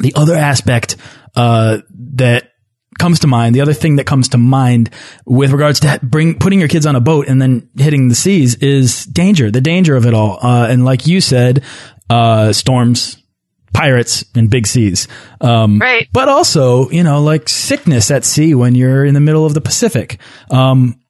the 0.00 0.12
other 0.16 0.34
aspect 0.34 0.96
uh, 1.36 1.78
that 2.14 2.50
comes 2.98 3.20
to 3.20 3.26
mind, 3.26 3.54
the 3.54 3.60
other 3.60 3.72
thing 3.72 3.96
that 3.96 4.06
comes 4.06 4.28
to 4.30 4.38
mind 4.38 4.90
with 5.26 5.50
regards 5.50 5.80
to 5.80 6.00
bring 6.02 6.38
putting 6.38 6.60
your 6.60 6.68
kids 6.68 6.86
on 6.86 6.96
a 6.96 7.00
boat 7.00 7.28
and 7.28 7.40
then 7.40 7.68
hitting 7.76 8.08
the 8.08 8.14
seas 8.14 8.54
is 8.56 9.04
danger, 9.04 9.50
the 9.50 9.60
danger 9.60 9.96
of 9.96 10.06
it 10.06 10.14
all. 10.14 10.38
Uh, 10.40 10.66
and 10.68 10.84
like 10.84 11.06
you 11.06 11.20
said, 11.20 11.64
uh, 12.10 12.52
storms, 12.52 13.22
pirates, 13.72 14.24
and 14.34 14.50
big 14.50 14.66
seas. 14.66 15.08
Um, 15.40 15.78
right. 15.80 16.08
But 16.12 16.28
also, 16.28 16.88
you 16.90 17.02
know, 17.02 17.22
like 17.22 17.48
sickness 17.48 18.10
at 18.10 18.24
sea 18.24 18.54
when 18.54 18.74
you're 18.74 19.04
in 19.04 19.14
the 19.14 19.20
middle 19.20 19.44
of 19.44 19.54
the 19.54 19.60
Pacific. 19.60 20.18
Um, 20.50 21.00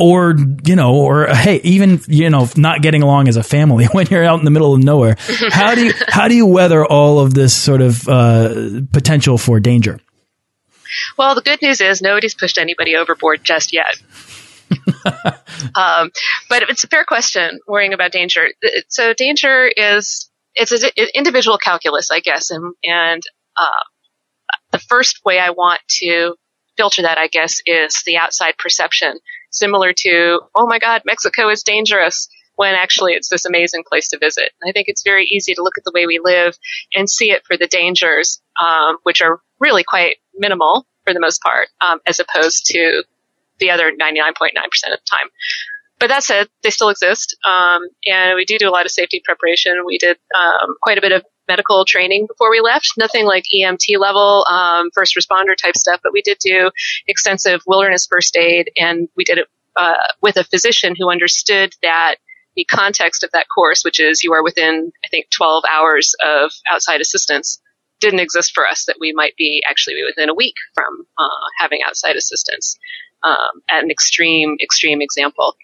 or 0.00 0.36
you 0.64 0.76
know 0.76 0.94
or 0.94 1.26
hey 1.26 1.60
even 1.62 2.00
you 2.08 2.28
know 2.30 2.48
not 2.56 2.82
getting 2.82 3.02
along 3.02 3.28
as 3.28 3.36
a 3.36 3.42
family 3.42 3.86
when 3.92 4.06
you're 4.06 4.24
out 4.24 4.38
in 4.38 4.44
the 4.44 4.50
middle 4.50 4.74
of 4.74 4.82
nowhere. 4.82 5.16
How 5.50 5.74
do 5.74 5.84
you 5.84 5.92
how 6.08 6.28
do 6.28 6.34
you 6.34 6.46
weather 6.46 6.84
all 6.84 7.20
of 7.20 7.34
this 7.34 7.54
sort 7.54 7.80
of 7.80 8.08
uh, 8.08 8.80
potential 8.92 9.38
for 9.38 9.60
danger? 9.60 10.00
Well 11.16 11.34
the 11.34 11.42
good 11.42 11.62
news 11.62 11.80
is 11.80 12.02
nobody's 12.02 12.34
pushed 12.34 12.58
anybody 12.58 12.96
overboard 12.96 13.44
just 13.44 13.72
yet. 13.72 13.96
Um, 15.76 16.10
but 16.48 16.62
it's 16.68 16.84
a 16.84 16.88
fair 16.88 17.04
question 17.04 17.58
worrying 17.66 17.92
about 17.92 18.12
danger. 18.12 18.48
So 18.88 19.12
danger 19.12 19.66
is 19.66 20.30
it's 20.54 20.72
an 20.72 20.90
individual 21.14 21.58
calculus 21.58 22.10
i 22.10 22.20
guess 22.20 22.50
and 22.50 22.74
and 22.82 23.22
uh, 23.56 23.84
the 24.72 24.78
first 24.78 25.20
way 25.24 25.38
i 25.38 25.50
want 25.50 25.80
to 25.88 26.34
filter 26.76 27.02
that 27.02 27.18
i 27.18 27.28
guess 27.28 27.60
is 27.66 28.02
the 28.06 28.16
outside 28.16 28.54
perception 28.58 29.18
similar 29.54 29.92
to, 29.92 30.40
oh 30.54 30.66
my 30.66 30.78
God, 30.78 31.02
Mexico 31.04 31.48
is 31.50 31.62
dangerous, 31.62 32.28
when 32.56 32.74
actually 32.74 33.12
it's 33.14 33.28
this 33.28 33.44
amazing 33.44 33.84
place 33.88 34.08
to 34.08 34.18
visit. 34.18 34.52
I 34.66 34.72
think 34.72 34.88
it's 34.88 35.02
very 35.02 35.24
easy 35.24 35.54
to 35.54 35.62
look 35.62 35.74
at 35.76 35.84
the 35.84 35.92
way 35.94 36.06
we 36.06 36.20
live 36.22 36.56
and 36.94 37.10
see 37.10 37.30
it 37.30 37.44
for 37.46 37.56
the 37.56 37.66
dangers, 37.66 38.40
um, 38.60 38.98
which 39.02 39.20
are 39.22 39.40
really 39.58 39.84
quite 39.84 40.16
minimal 40.36 40.86
for 41.04 41.12
the 41.12 41.20
most 41.20 41.42
part, 41.42 41.68
um, 41.80 41.98
as 42.06 42.20
opposed 42.20 42.66
to 42.66 43.02
the 43.58 43.70
other 43.70 43.90
99.9% 43.90 44.24
of 44.24 44.72
the 44.82 44.98
time. 45.08 45.28
but 45.98 46.08
that 46.08 46.24
said, 46.24 46.48
they 46.62 46.70
still 46.70 46.90
exist, 46.90 47.36
um, 47.46 47.82
and 48.04 48.34
we 48.34 48.44
do 48.44 48.58
do 48.58 48.68
a 48.68 48.70
lot 48.70 48.84
of 48.84 48.90
safety 48.90 49.22
preparation. 49.24 49.84
We 49.86 49.96
did 49.96 50.18
um, 50.36 50.74
quite 50.82 50.98
a 50.98 51.00
bit 51.00 51.12
of 51.12 51.24
medical 51.48 51.84
training 51.84 52.26
before 52.26 52.50
we 52.50 52.60
left. 52.60 52.92
Nothing 52.96 53.26
like 53.26 53.44
EMT 53.54 53.98
level, 53.98 54.46
um, 54.50 54.90
first 54.92 55.16
responder 55.16 55.56
type 55.56 55.76
stuff, 55.76 56.00
but 56.02 56.12
we 56.12 56.22
did 56.22 56.38
do 56.38 56.70
extensive 57.06 57.62
wilderness 57.66 58.06
first 58.10 58.36
aid, 58.36 58.70
and 58.76 59.08
we 59.16 59.24
did 59.24 59.38
it 59.38 59.48
uh, 59.76 60.08
with 60.20 60.36
a 60.36 60.44
physician 60.44 60.94
who 60.96 61.10
understood 61.10 61.74
that 61.82 62.16
the 62.56 62.64
context 62.64 63.24
of 63.24 63.30
that 63.32 63.46
course, 63.52 63.84
which 63.84 63.98
is 63.98 64.22
you 64.22 64.32
are 64.32 64.42
within, 64.42 64.92
I 65.04 65.08
think, 65.08 65.28
12 65.30 65.64
hours 65.70 66.14
of 66.24 66.52
outside 66.70 67.00
assistance, 67.00 67.60
didn't 68.00 68.20
exist 68.20 68.52
for 68.54 68.66
us. 68.66 68.84
That 68.84 68.96
we 69.00 69.12
might 69.12 69.36
be 69.36 69.62
actually 69.68 70.02
within 70.06 70.28
a 70.28 70.34
week 70.34 70.54
from 70.74 71.06
uh, 71.18 71.28
having 71.58 71.80
outside 71.84 72.16
assistance. 72.16 72.78
Um, 73.22 73.62
at 73.70 73.82
an 73.82 73.90
extreme, 73.90 74.58
extreme 74.60 75.00
example. 75.00 75.56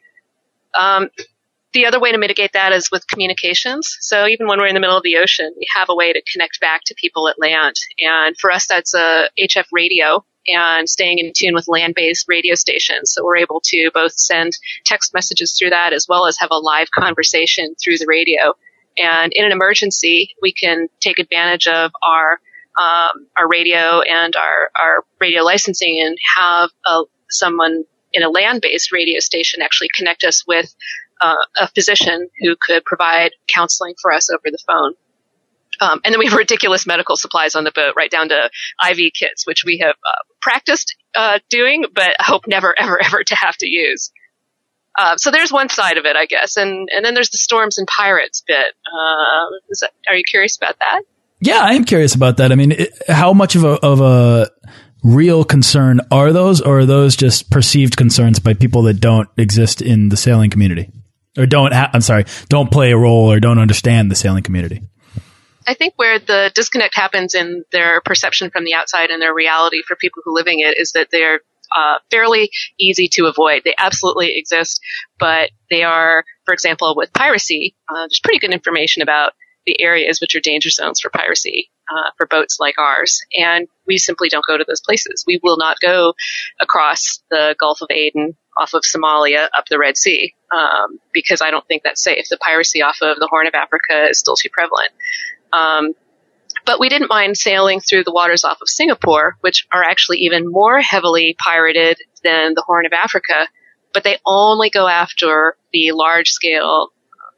Um, 0.74 1.10
the 1.72 1.86
other 1.86 2.00
way 2.00 2.12
to 2.12 2.18
mitigate 2.18 2.52
that 2.52 2.72
is 2.72 2.90
with 2.90 3.06
communications. 3.06 3.96
So 4.00 4.26
even 4.26 4.46
when 4.46 4.58
we're 4.58 4.66
in 4.66 4.74
the 4.74 4.80
middle 4.80 4.96
of 4.96 5.02
the 5.02 5.18
ocean, 5.18 5.52
we 5.56 5.66
have 5.74 5.88
a 5.88 5.94
way 5.94 6.12
to 6.12 6.22
connect 6.32 6.60
back 6.60 6.82
to 6.86 6.94
people 6.94 7.28
at 7.28 7.38
land. 7.38 7.76
And 8.00 8.36
for 8.38 8.50
us, 8.50 8.66
that's 8.66 8.94
a 8.94 9.28
HF 9.38 9.66
radio 9.72 10.24
and 10.46 10.88
staying 10.88 11.18
in 11.18 11.32
tune 11.34 11.54
with 11.54 11.68
land-based 11.68 12.26
radio 12.28 12.54
stations. 12.54 13.12
So 13.12 13.24
we're 13.24 13.36
able 13.36 13.60
to 13.66 13.90
both 13.92 14.12
send 14.12 14.52
text 14.84 15.14
messages 15.14 15.54
through 15.56 15.70
that 15.70 15.92
as 15.92 16.06
well 16.08 16.26
as 16.26 16.36
have 16.38 16.50
a 16.50 16.56
live 16.56 16.90
conversation 16.90 17.74
through 17.82 17.98
the 17.98 18.06
radio. 18.08 18.54
And 18.98 19.32
in 19.32 19.44
an 19.44 19.52
emergency, 19.52 20.30
we 20.42 20.52
can 20.52 20.88
take 21.00 21.18
advantage 21.18 21.66
of 21.66 21.92
our 22.02 22.40
um, 22.80 23.26
our 23.36 23.48
radio 23.48 24.00
and 24.00 24.34
our, 24.36 24.70
our 24.80 25.04
radio 25.20 25.42
licensing 25.42 26.00
and 26.00 26.16
have 26.36 26.70
a, 26.86 27.02
someone 27.28 27.84
in 28.12 28.22
a 28.22 28.30
land-based 28.30 28.92
radio 28.92 29.18
station 29.20 29.60
actually 29.60 29.88
connect 29.94 30.24
us 30.24 30.46
with 30.46 30.74
uh, 31.20 31.44
a 31.58 31.68
physician 31.68 32.28
who 32.40 32.56
could 32.60 32.84
provide 32.84 33.32
counseling 33.52 33.94
for 34.00 34.12
us 34.12 34.30
over 34.30 34.42
the 34.44 34.58
phone. 34.66 34.94
Um, 35.80 36.00
and 36.04 36.12
then 36.12 36.18
we 36.18 36.26
have 36.26 36.38
ridiculous 36.38 36.86
medical 36.86 37.16
supplies 37.16 37.54
on 37.54 37.64
the 37.64 37.72
boat, 37.74 37.94
right 37.96 38.10
down 38.10 38.28
to 38.28 38.50
IV 38.90 39.12
kits, 39.18 39.46
which 39.46 39.64
we 39.64 39.78
have 39.78 39.96
uh, 40.06 40.22
practiced 40.40 40.96
uh, 41.14 41.38
doing, 41.48 41.84
but 41.92 42.16
hope 42.20 42.44
never, 42.46 42.74
ever, 42.78 43.02
ever 43.02 43.24
to 43.24 43.34
have 43.34 43.56
to 43.58 43.68
use. 43.68 44.10
Uh, 44.98 45.16
so 45.16 45.30
there's 45.30 45.52
one 45.52 45.68
side 45.68 45.98
of 45.98 46.04
it, 46.04 46.16
I 46.16 46.26
guess, 46.26 46.56
and 46.56 46.88
and 46.92 47.04
then 47.04 47.14
there's 47.14 47.30
the 47.30 47.38
storms 47.38 47.78
and 47.78 47.86
pirates 47.86 48.42
bit. 48.44 48.74
Uh, 48.86 49.46
that, 49.80 49.92
are 50.08 50.16
you 50.16 50.24
curious 50.28 50.56
about 50.56 50.78
that? 50.80 51.02
Yeah, 51.40 51.60
I 51.60 51.74
am 51.74 51.84
curious 51.84 52.16
about 52.16 52.38
that. 52.38 52.50
I 52.50 52.56
mean, 52.56 52.72
it, 52.72 52.92
how 53.08 53.32
much 53.32 53.54
of 53.54 53.62
a 53.62 53.74
of 53.84 54.00
a 54.00 54.50
real 55.04 55.44
concern 55.44 56.00
are 56.10 56.32
those, 56.32 56.60
or 56.60 56.80
are 56.80 56.86
those 56.86 57.14
just 57.14 57.50
perceived 57.50 57.96
concerns 57.96 58.40
by 58.40 58.52
people 58.52 58.82
that 58.82 58.94
don't 58.94 59.28
exist 59.36 59.80
in 59.80 60.08
the 60.08 60.16
sailing 60.16 60.50
community? 60.50 60.90
Or 61.40 61.46
don't 61.46 61.72
I'm 61.72 62.00
sorry, 62.00 62.26
don't 62.48 62.70
play 62.70 62.92
a 62.92 62.96
role 62.96 63.32
or 63.32 63.40
don't 63.40 63.58
understand 63.58 64.10
the 64.10 64.14
sailing 64.14 64.42
community. 64.42 64.82
I 65.66 65.74
think 65.74 65.94
where 65.96 66.18
the 66.18 66.50
disconnect 66.54 66.94
happens 66.94 67.34
in 67.34 67.64
their 67.70 68.00
perception 68.00 68.50
from 68.50 68.64
the 68.64 68.74
outside 68.74 69.10
and 69.10 69.20
their 69.20 69.34
reality 69.34 69.82
for 69.86 69.94
people 69.94 70.22
who 70.24 70.34
living 70.34 70.60
it 70.60 70.78
is 70.78 70.92
that 70.92 71.08
they're 71.12 71.40
uh, 71.74 71.98
fairly 72.10 72.50
easy 72.78 73.08
to 73.12 73.26
avoid. 73.26 73.62
They 73.64 73.74
absolutely 73.76 74.36
exist, 74.36 74.80
but 75.18 75.50
they 75.70 75.82
are, 75.82 76.24
for 76.44 76.52
example, 76.52 76.94
with 76.96 77.12
piracy, 77.12 77.76
uh, 77.88 78.00
there's 78.00 78.20
pretty 78.22 78.40
good 78.40 78.52
information 78.52 79.02
about 79.02 79.32
the 79.66 79.80
areas 79.80 80.20
which 80.20 80.34
are 80.34 80.40
danger 80.40 80.70
zones 80.70 81.00
for 81.00 81.10
piracy 81.10 81.70
uh, 81.94 82.10
for 82.16 82.26
boats 82.26 82.58
like 82.58 82.78
ours. 82.78 83.20
And 83.34 83.68
we 83.86 83.98
simply 83.98 84.28
don't 84.28 84.46
go 84.46 84.56
to 84.56 84.64
those 84.66 84.80
places. 84.80 85.24
We 85.26 85.38
will 85.42 85.58
not 85.58 85.78
go 85.80 86.14
across 86.60 87.22
the 87.30 87.54
Gulf 87.60 87.82
of 87.82 87.88
Aden 87.90 88.36
off 88.60 88.74
of 88.74 88.82
Somalia 88.82 89.48
up 89.56 89.64
the 89.68 89.78
Red 89.78 89.96
Sea 89.96 90.34
um, 90.54 91.00
because 91.12 91.40
I 91.40 91.50
don't 91.50 91.66
think 91.66 91.82
that's 91.82 92.02
safe. 92.02 92.26
The 92.28 92.36
piracy 92.36 92.82
off 92.82 92.98
of 93.00 93.16
the 93.18 93.28
Horn 93.28 93.46
of 93.46 93.54
Africa 93.54 94.08
is 94.10 94.18
still 94.18 94.36
too 94.36 94.50
prevalent. 94.52 94.90
Um, 95.52 95.94
but 96.66 96.78
we 96.78 96.88
didn't 96.88 97.08
mind 97.08 97.36
sailing 97.36 97.80
through 97.80 98.04
the 98.04 98.12
waters 98.12 98.44
off 98.44 98.60
of 98.60 98.68
Singapore, 98.68 99.36
which 99.40 99.66
are 99.72 99.82
actually 99.82 100.18
even 100.18 100.50
more 100.50 100.80
heavily 100.80 101.34
pirated 101.42 101.98
than 102.22 102.54
the 102.54 102.62
Horn 102.66 102.86
of 102.86 102.92
Africa. 102.92 103.48
But 103.94 104.04
they 104.04 104.18
only 104.26 104.70
go 104.70 104.86
after 104.86 105.56
the 105.72 105.92
large 105.92 106.30
scale 106.30 106.92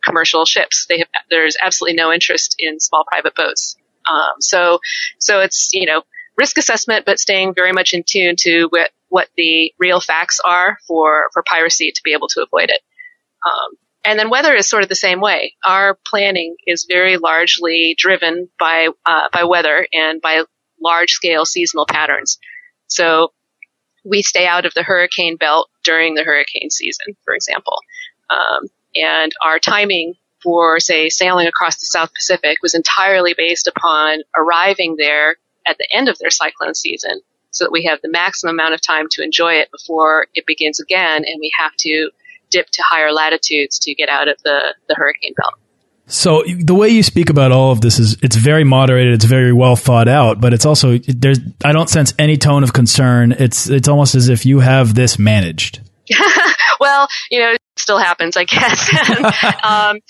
commercial 0.05 0.45
ships. 0.45 0.87
They 0.89 0.99
have, 0.99 1.09
there's 1.31 1.57
absolutely 1.63 1.97
no 1.97 2.13
interest 2.13 2.57
in 2.59 2.81
small 2.81 3.05
private 3.07 3.35
boats. 3.35 3.77
Um, 4.11 4.33
so, 4.41 4.81
so 5.19 5.41
it's, 5.41 5.71
you 5.73 5.87
know, 5.87 6.03
risk 6.37 6.59
assessment, 6.59 7.07
but 7.07 7.21
staying 7.21 7.55
very 7.55 7.73
much 7.73 7.93
in 7.93 8.03
tune 8.05 8.35
to 8.41 8.67
what, 8.71 8.91
what 9.13 9.29
the 9.37 9.75
real 9.79 10.01
facts 10.01 10.41
are 10.43 10.79
for, 10.89 11.29
for 11.35 11.43
piracy 11.43 11.93
to 11.93 12.01
be 12.03 12.15
able 12.15 12.29
to 12.29 12.43
avoid 12.43 12.71
it. 12.71 12.81
Um, 13.47 13.77
and 14.07 14.19
then 14.19 14.31
weather 14.31 14.55
is 14.55 14.71
sort 14.71 14.83
of 14.83 14.89
the 14.89 14.95
same 14.95 15.21
way. 15.21 15.55
Our 15.63 15.99
planning 16.07 16.57
is 16.67 16.87
very 16.89 17.19
largely 17.19 17.95
driven 17.99 18.49
by, 18.59 18.89
uh, 19.05 19.29
by 19.31 19.45
weather 19.45 19.87
and 19.93 20.23
by 20.23 20.45
large 20.83 21.11
scale 21.11 21.45
seasonal 21.45 21.85
patterns. 21.85 22.39
So 22.87 23.35
we 24.03 24.23
stay 24.23 24.47
out 24.47 24.65
of 24.65 24.73
the 24.73 24.83
hurricane 24.83 25.37
belt 25.37 25.69
during 25.85 26.15
the 26.15 26.25
hurricane 26.25 26.71
season, 26.71 27.15
for 27.23 27.35
example. 27.35 27.81
Um, 28.31 28.69
and 28.95 29.31
our 29.45 29.59
timing 29.59 30.15
for, 30.43 30.81
say, 30.81 31.11
sailing 31.11 31.49
across 31.49 31.77
the 31.77 31.87
South 31.87 32.15
Pacific 32.15 32.63
was 32.63 32.75
entirely 32.75 33.35
based 33.37 33.67
upon 33.67 34.23
arriving 34.35 34.97
there 34.97 35.37
at 35.67 35.77
the 35.77 35.87
end 35.95 36.09
of 36.09 36.17
their 36.19 36.31
cyclone 36.31 36.75
season 36.75 37.21
so 37.53 37.65
that 37.65 37.73
we 37.73 37.85
have 37.85 38.01
the 38.03 38.11
maximum 38.11 38.55
amount 38.55 38.75
of 38.75 38.83
time 38.83 39.07
to 39.13 39.23
enjoy 39.23 39.55
it 39.55 39.71
before 39.71 40.27
it 40.35 40.47
begins 40.47 40.81
again 40.81 41.25
and 41.25 41.39
we 41.41 41.51
have 41.59 41.73
to 41.79 42.11
dip 42.51 42.67
to 42.71 42.83
higher 42.85 43.13
latitudes 43.13 43.79
to 43.81 43.95
get 43.95 44.09
out 44.09 44.29
of 44.29 44.37
the, 44.45 44.75
the 44.89 44.95
hurricane 44.95 45.33
belt. 45.37 45.55
So 46.07 46.43
the 46.47 46.75
way 46.75 46.89
you 46.89 47.03
speak 47.03 47.31
about 47.31 47.53
all 47.53 47.73
of 47.73 47.81
this 47.81 47.99
is 47.99 48.19
it's 48.23 48.37
very 48.37 48.65
moderated, 48.65 49.15
it's 49.15 49.25
very 49.25 49.53
well 49.53 49.77
thought 49.77 50.09
out, 50.09 50.41
but 50.41 50.53
it's 50.53 50.67
also 50.67 50.99
there's 50.99 51.39
I 51.65 51.73
don't 51.73 51.89
sense 51.89 52.13
any 52.19 52.37
tone 52.37 52.65
of 52.65 52.73
concern. 52.73 53.33
It's 53.33 53.71
it's 53.71 53.89
almost 53.89 54.15
as 54.15 54.29
if 54.29 54.45
you 54.45 54.61
have 54.61 54.95
this 54.95 55.19
managed. 55.19 55.81
well, 56.83 57.07
you 57.31 57.39
know, 57.39 57.53
it 57.53 57.63
still 57.77 57.99
happens, 57.99 58.37
I 58.37 58.45
guess. 58.45 58.91
um, 59.65 60.01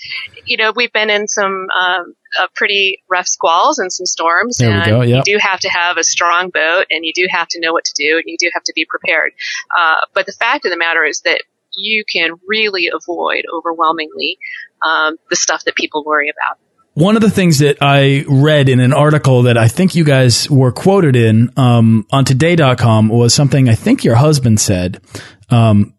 you 0.45 0.57
know, 0.57 0.73
we've 0.75 0.91
been 0.91 1.11
in 1.11 1.27
some 1.27 1.67
um, 1.79 2.15
uh, 2.39 2.47
pretty 2.55 3.03
rough 3.07 3.27
squalls 3.27 3.77
and 3.77 3.93
some 3.93 4.07
storms, 4.07 4.57
there 4.57 4.71
and 4.71 4.85
go, 4.85 5.01
yep. 5.01 5.23
you 5.25 5.33
do 5.33 5.39
have 5.39 5.59
to 5.59 5.69
have 5.69 5.97
a 5.97 6.03
strong 6.03 6.49
boat, 6.49 6.87
and 6.89 7.05
you 7.05 7.13
do 7.13 7.27
have 7.29 7.47
to 7.49 7.59
know 7.59 7.73
what 7.73 7.85
to 7.85 7.93
do, 7.95 8.15
and 8.15 8.23
you 8.25 8.37
do 8.39 8.49
have 8.53 8.63
to 8.63 8.73
be 8.75 8.85
prepared. 8.89 9.33
Uh, 9.69 9.97
but 10.15 10.25
the 10.25 10.31
fact 10.31 10.65
of 10.65 10.71
the 10.71 10.77
matter 10.77 11.05
is 11.05 11.21
that 11.21 11.43
you 11.75 12.03
can 12.11 12.31
really 12.47 12.89
avoid 12.93 13.43
overwhelmingly 13.53 14.39
um, 14.81 15.17
the 15.29 15.35
stuff 15.35 15.63
that 15.65 15.75
people 15.75 16.03
worry 16.03 16.29
about. 16.29 16.57
One 16.95 17.15
of 17.15 17.23
the 17.23 17.31
things 17.31 17.59
that 17.59 17.77
I 17.81 18.23
read 18.27 18.69
in 18.69 18.79
an 18.79 18.93
article 18.93 19.43
that 19.43 19.57
I 19.57 19.67
think 19.67 19.95
you 19.95 20.03
guys 20.03 20.47
were 20.49 20.71
quoted 20.71 21.15
in 21.15 21.51
um, 21.57 22.05
on 22.11 22.23
today.com 22.23 23.09
was 23.09 23.33
something 23.33 23.67
I 23.67 23.73
think 23.73 24.03
your 24.03 24.15
husband 24.15 24.59
said. 24.59 25.01
Um, 25.49 25.92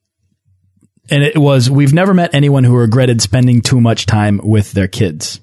and 1.11 1.23
it 1.23 1.38
was 1.38 1.71
we've 1.71 1.93
never 1.93 2.14
met 2.14 2.35
anyone 2.35 2.64
who 2.64 2.77
regretted 2.77 3.21
spending 3.21 3.61
too 3.61 3.81
much 3.81 4.07
time 4.07 4.40
with 4.43 4.73
their 4.73 4.88
kids. 4.88 5.40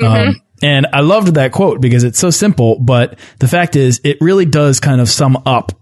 Mm 0.00 0.06
-hmm. 0.06 0.28
um, 0.28 0.40
and 0.62 0.86
I 0.92 1.00
loved 1.00 1.34
that 1.34 1.52
quote 1.52 1.80
because 1.80 2.04
it's 2.06 2.18
so 2.18 2.30
simple, 2.30 2.78
but 2.78 3.18
the 3.38 3.48
fact 3.48 3.76
is, 3.76 4.00
it 4.04 4.16
really 4.20 4.46
does 4.46 4.80
kind 4.80 5.00
of 5.00 5.08
sum 5.08 5.36
up 5.44 5.72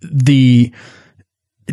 the 0.00 0.72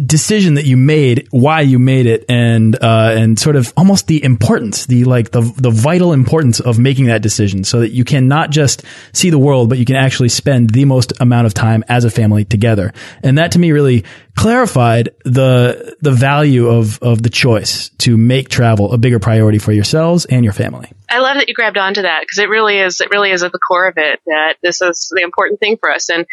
decision 0.06 0.56
that 0.56 0.66
you 0.66 0.78
made, 0.78 1.28
why 1.32 1.62
you 1.62 1.80
made 1.80 2.06
it, 2.06 2.26
and 2.30 2.76
uh, 2.76 3.14
and 3.16 3.38
sort 3.40 3.56
of 3.56 3.74
almost 3.78 4.08
the 4.08 4.24
importance, 4.24 4.86
the 4.86 5.04
like 5.04 5.32
the 5.32 5.42
the 5.58 5.70
vital 5.70 6.14
importance 6.14 6.60
of 6.60 6.80
making 6.80 7.06
that 7.06 7.22
decision, 7.22 7.64
so 7.64 7.80
that 7.82 7.92
you 7.92 8.04
can 8.04 8.28
not 8.28 8.50
just 8.50 8.84
see 9.14 9.30
the 9.30 9.40
world, 9.40 9.70
but 9.70 9.78
you 9.78 9.86
can 9.86 9.96
actually 9.96 10.30
spend 10.30 10.72
the 10.72 10.86
most 10.86 11.14
amount 11.20 11.48
of 11.48 11.54
time 11.54 11.84
as 11.88 12.06
a 12.06 12.10
family 12.10 12.46
together. 12.46 12.94
And 13.24 13.38
that 13.38 13.52
to 13.54 13.60
me 13.60 13.72
really 13.72 14.04
clarified 14.36 15.10
the 15.26 15.96
the 16.02 16.12
value 16.12 16.68
of 16.68 17.02
of 17.02 17.24
the 17.24 17.30
choice 17.30 17.90
to 18.00 18.18
make 18.18 18.50
travel 18.50 18.94
a 18.94 18.98
bigger 18.98 19.20
priority 19.20 19.60
for 19.60 19.72
yourselves 19.72 20.26
and 20.26 20.44
your 20.44 20.54
family. 20.54 20.92
I 21.10 21.20
love 21.20 21.36
that 21.36 21.48
you 21.48 21.54
grabbed 21.54 21.78
onto 21.78 22.04
that 22.04 22.22
because 22.22 22.38
it 22.38 22.50
really 22.50 22.80
is. 22.80 23.02
It 23.02 23.10
really 23.10 23.32
is 23.32 23.44
at 23.44 23.52
the 23.52 23.60
core 23.60 23.88
of 23.88 23.96
it 23.98 24.20
that 24.26 24.58
this 24.62 24.82
is 24.82 25.12
the 25.16 25.24
important 25.24 25.60
thing 25.60 25.78
for 25.80 25.92
us. 25.92 26.10
And 26.10 26.26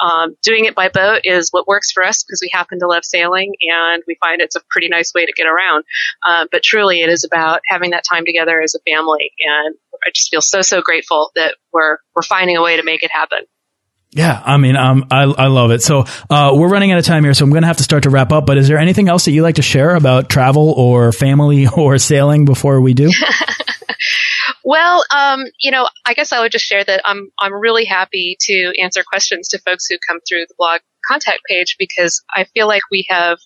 um, 0.00 0.36
doing 0.42 0.66
it 0.66 0.74
by 0.74 0.88
boat 0.88 1.22
is 1.24 1.50
what 1.50 1.66
works 1.66 1.90
for 1.90 2.04
us 2.04 2.22
because 2.22 2.40
we 2.40 2.50
happen 2.52 2.78
to 2.80 2.86
love 2.86 3.04
sailing 3.04 3.54
and 3.62 4.02
we 4.06 4.16
find 4.20 4.40
it's 4.40 4.56
a 4.56 4.62
pretty 4.70 4.88
nice 4.88 5.12
way 5.14 5.26
to 5.26 5.32
get 5.32 5.46
around. 5.46 5.84
Uh, 6.26 6.46
but 6.50 6.62
truly, 6.62 7.02
it 7.02 7.08
is 7.08 7.24
about 7.24 7.60
having 7.66 7.90
that 7.90 8.04
time 8.08 8.24
together 8.24 8.60
as 8.60 8.74
a 8.74 8.90
family. 8.90 9.32
And 9.40 9.74
I 10.04 10.10
just 10.14 10.30
feel 10.30 10.40
so 10.40 10.62
so 10.62 10.80
grateful 10.80 11.30
that 11.34 11.56
we're 11.72 11.98
we're 12.14 12.22
finding 12.22 12.56
a 12.56 12.62
way 12.62 12.76
to 12.76 12.82
make 12.82 13.02
it 13.02 13.10
happen. 13.10 13.40
Yeah, 14.12 14.42
I 14.44 14.56
mean, 14.56 14.74
um, 14.76 15.06
I 15.10 15.22
I 15.22 15.46
love 15.46 15.70
it. 15.70 15.82
So 15.82 16.04
uh, 16.28 16.52
we're 16.54 16.68
running 16.68 16.90
out 16.90 16.98
of 16.98 17.04
time 17.04 17.22
here, 17.22 17.32
so 17.32 17.44
I'm 17.44 17.50
going 17.50 17.62
to 17.62 17.68
have 17.68 17.76
to 17.76 17.84
start 17.84 18.02
to 18.02 18.10
wrap 18.10 18.32
up. 18.32 18.44
But 18.44 18.58
is 18.58 18.66
there 18.66 18.78
anything 18.78 19.08
else 19.08 19.26
that 19.26 19.32
you 19.32 19.42
like 19.42 19.54
to 19.56 19.62
share 19.62 19.94
about 19.94 20.28
travel 20.28 20.72
or 20.72 21.12
family 21.12 21.66
or 21.76 21.98
sailing 21.98 22.44
before 22.44 22.80
we 22.80 22.94
do? 22.94 23.10
Well, 24.70 25.04
um, 25.10 25.46
you 25.58 25.70
know, 25.70 25.88
I 26.06 26.14
guess 26.14 26.32
I 26.32 26.40
would 26.40 26.52
just 26.52 26.64
share 26.64 26.84
that 26.84 27.00
I'm 27.04 27.30
I'm 27.38 27.54
really 27.54 27.84
happy 27.84 28.36
to 28.42 28.72
answer 28.80 29.02
questions 29.02 29.48
to 29.48 29.58
folks 29.58 29.86
who 29.88 29.96
come 30.06 30.20
through 30.20 30.46
the 30.46 30.54
blog 30.56 30.80
contact 31.04 31.40
page 31.48 31.76
because 31.78 32.22
I 32.32 32.44
feel 32.44 32.68
like 32.68 32.82
we 32.90 33.06
have 33.08 33.38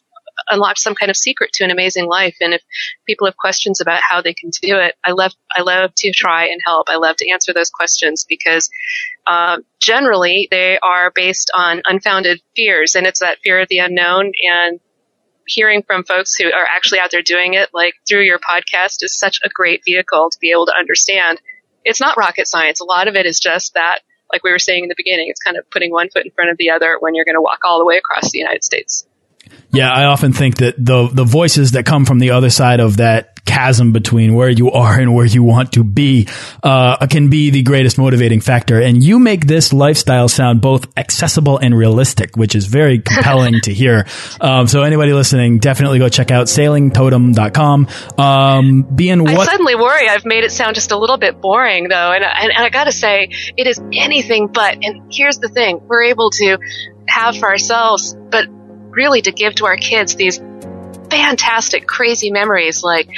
unlocked 0.49 0.79
some 0.79 0.95
kind 0.95 1.11
of 1.11 1.17
secret 1.17 1.53
to 1.55 1.65
an 1.65 1.71
amazing 1.71 2.07
life. 2.07 2.37
And 2.41 2.55
if 2.55 2.63
people 3.07 3.27
have 3.27 3.37
questions 3.37 3.81
about 3.81 4.01
how 4.03 4.23
they 4.23 4.35
can 4.35 4.51
do 4.63 4.79
it, 4.79 4.95
I 5.05 5.13
love 5.13 5.33
I 5.55 5.63
love 5.63 5.93
to 5.97 6.13
try 6.13 6.47
and 6.47 6.61
help. 6.65 6.89
I 6.89 6.97
love 6.97 7.17
to 7.17 7.31
answer 7.31 7.53
those 7.53 7.71
questions 7.71 8.25
because 8.29 8.71
um, 9.27 9.65
generally 9.81 10.49
they 10.51 10.79
are 10.79 11.13
based 11.15 11.51
on 11.55 11.83
unfounded 11.85 12.41
fears, 12.57 12.95
and 12.95 13.07
it's 13.07 13.21
that 13.21 13.39
fear 13.43 13.61
of 13.61 13.69
the 13.69 13.79
unknown 13.79 14.33
and 14.43 14.81
hearing 15.47 15.83
from 15.83 16.05
folks 16.05 16.35
who 16.35 16.47
are 16.47 16.67
actually 16.69 17.01
out 17.01 17.11
there 17.11 17.23
doing 17.23 17.55
it, 17.55 17.69
like 17.73 17.95
through 18.09 18.23
your 18.23 18.39
podcast, 18.39 19.03
is 19.03 19.17
such 19.17 19.41
a 19.45 19.49
great 19.49 19.83
vehicle 19.85 20.31
to 20.31 20.39
be 20.41 20.51
able 20.51 20.67
to 20.67 20.77
understand. 20.77 21.41
It's 21.85 22.01
not 22.01 22.17
rocket 22.17 22.49
science. 22.49 22.81
A 22.81 22.85
lot 22.85 23.09
of 23.09 23.15
it 23.15 23.27
is 23.27 23.39
just 23.39 23.75
that, 23.75 24.01
like 24.33 24.43
we 24.43 24.51
were 24.51 24.59
saying 24.59 24.85
in 24.85 24.89
the 24.89 24.95
beginning, 24.97 25.29
it's 25.29 25.41
kind 25.41 25.57
of 25.57 25.69
putting 25.71 25.91
one 25.91 26.09
foot 26.09 26.25
in 26.25 26.31
front 26.31 26.51
of 26.51 26.57
the 26.57 26.71
other 26.71 26.97
when 26.99 27.15
you're 27.15 27.27
going 27.27 27.37
to 27.37 27.43
walk 27.43 27.61
all 27.65 27.79
the 27.79 27.85
way 27.85 27.99
across 27.99 28.31
the 28.31 28.39
United 28.39 28.65
States. 28.65 29.07
Yeah, 29.73 29.91
I 29.91 30.05
often 30.05 30.33
think 30.33 30.59
that 30.59 30.77
the 30.79 31.09
the 31.13 31.25
voices 31.25 31.73
that 31.73 31.85
come 31.85 32.05
from 32.05 32.19
the 32.21 32.31
other 32.31 32.51
side 32.51 32.81
of 32.81 32.99
that 32.99 33.35
chasm 33.45 33.93
between 33.93 34.35
where 34.35 34.49
you 34.49 34.71
are 34.71 34.99
and 34.99 35.15
where 35.15 35.27
you 35.27 35.43
want 35.43 35.73
to 35.73 35.85
be 35.85 36.27
uh, 36.63 37.07
can 37.07 37.29
be 37.29 37.51
the 37.51 37.63
greatest 37.63 37.99
motivating 37.99 38.41
factor. 38.41 38.81
And 38.81 39.03
you 39.03 39.19
make 39.19 39.47
this 39.47 39.73
lifestyle 39.73 40.29
sound 40.29 40.61
both 40.61 40.87
accessible 40.97 41.59
and 41.59 41.77
realistic, 41.77 42.37
which 42.37 42.55
is 42.55 42.67
very 42.67 43.01
compelling 43.01 43.61
to 43.63 43.73
hear. 43.73 44.07
Um, 44.41 44.67
so 44.67 44.83
anybody 44.83 45.13
listening, 45.13 45.59
definitely 45.59 45.99
go 45.99 46.09
check 46.09 46.31
out 46.31 46.47
sailingtotem.com. 46.47 47.89
Um, 48.19 48.83
being 48.83 49.23
what 49.23 49.39
I 49.39 49.45
suddenly 49.45 49.75
worry 49.75 50.09
I've 50.09 50.25
made 50.25 50.45
it 50.45 50.53
sound 50.53 50.75
just 50.75 50.93
a 50.93 50.99
little 50.99 51.17
bit 51.17 51.41
boring 51.41 51.89
though, 51.89 52.13
and, 52.13 52.25
and, 52.25 52.53
and 52.53 52.65
I 52.65 52.69
got 52.69 52.85
to 52.85 52.93
say 52.93 53.29
it 53.57 53.67
is 53.67 53.81
anything 53.93 54.49
but. 54.49 54.79
And 54.83 55.13
here's 55.13 55.39
the 55.39 55.49
thing: 55.49 55.81
we're 55.87 56.05
able 56.05 56.31
to 56.31 56.59
have 57.07 57.37
for 57.37 57.49
ourselves, 57.49 58.15
but 58.31 58.49
really 58.95 59.23
to 59.23 59.33
give 59.33 59.55
to 59.57 59.67
our 59.67 59.77
kids 59.77 60.15
these 60.15 60.39
fantastic, 61.11 61.87
crazy 61.87 62.31
memories 62.31 62.83
like 62.83 63.09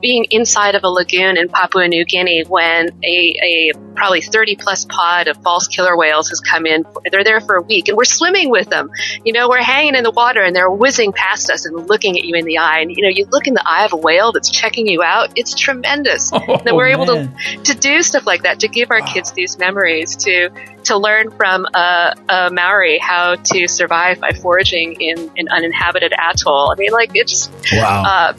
being 0.00 0.26
inside 0.30 0.74
of 0.74 0.84
a 0.84 0.88
lagoon 0.88 1.36
in 1.36 1.48
Papua 1.48 1.86
New 1.88 2.04
Guinea 2.04 2.44
when 2.44 2.88
a, 3.04 3.34
a 3.42 3.72
probably 3.94 4.22
30 4.22 4.56
plus 4.56 4.86
pod 4.86 5.28
of 5.28 5.36
false 5.42 5.68
killer 5.68 5.96
whales 5.96 6.30
has 6.30 6.40
come 6.40 6.66
in. 6.66 6.84
They're 7.10 7.24
there 7.24 7.40
for 7.40 7.56
a 7.56 7.62
week 7.62 7.88
and 7.88 7.96
we're 7.96 8.04
swimming 8.04 8.50
with 8.50 8.68
them. 8.68 8.90
You 9.24 9.32
know, 9.32 9.48
we're 9.48 9.62
hanging 9.62 9.94
in 9.94 10.02
the 10.02 10.10
water 10.10 10.42
and 10.42 10.56
they're 10.56 10.70
whizzing 10.70 11.12
past 11.12 11.50
us 11.50 11.66
and 11.66 11.88
looking 11.88 12.18
at 12.18 12.24
you 12.24 12.34
in 12.34 12.44
the 12.44 12.58
eye. 12.58 12.80
And, 12.80 12.90
you 12.90 13.02
know, 13.02 13.10
you 13.10 13.26
look 13.30 13.46
in 13.46 13.54
the 13.54 13.66
eye 13.66 13.84
of 13.84 13.92
a 13.92 13.96
whale 13.96 14.32
that's 14.32 14.50
checking 14.50 14.86
you 14.86 15.02
out. 15.02 15.32
It's 15.36 15.54
tremendous 15.54 16.30
oh, 16.34 16.60
that 16.64 16.74
we're 16.74 16.96
man. 16.96 17.00
able 17.00 17.06
to, 17.06 17.62
to 17.64 17.74
do 17.74 18.02
stuff 18.02 18.26
like 18.26 18.44
that, 18.44 18.60
to 18.60 18.68
give 18.68 18.90
our 18.90 19.00
wow. 19.00 19.12
kids 19.12 19.32
these 19.32 19.58
memories, 19.58 20.16
to, 20.16 20.50
to 20.90 20.98
learn 20.98 21.30
from 21.30 21.66
a, 21.66 22.14
a, 22.28 22.50
Maori 22.50 22.98
how 22.98 23.36
to 23.36 23.68
survive 23.68 24.20
by 24.20 24.32
foraging 24.32 25.00
in 25.00 25.30
an 25.36 25.48
uninhabited 25.48 26.12
atoll. 26.12 26.72
I 26.72 26.74
mean, 26.74 26.90
like, 26.90 27.12
it's, 27.14 27.48
wow. 27.72 28.02
Uh, 28.04 28.32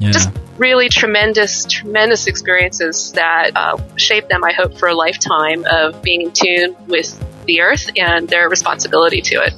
yeah. 0.00 0.10
just 0.10 0.30
really 0.58 0.88
tremendous, 0.88 1.64
tremendous 1.64 2.26
experiences 2.26 3.12
that 3.12 3.52
uh, 3.54 3.78
shape 3.96 4.28
them, 4.28 4.42
I 4.42 4.52
hope, 4.52 4.78
for 4.78 4.88
a 4.88 4.94
lifetime 4.94 5.64
of 5.64 6.02
being 6.02 6.22
in 6.22 6.32
tune 6.32 6.76
with 6.88 7.16
the 7.46 7.60
earth 7.60 7.88
and 7.96 8.28
their 8.28 8.48
responsibility 8.48 9.20
to 9.22 9.36
it. 9.36 9.54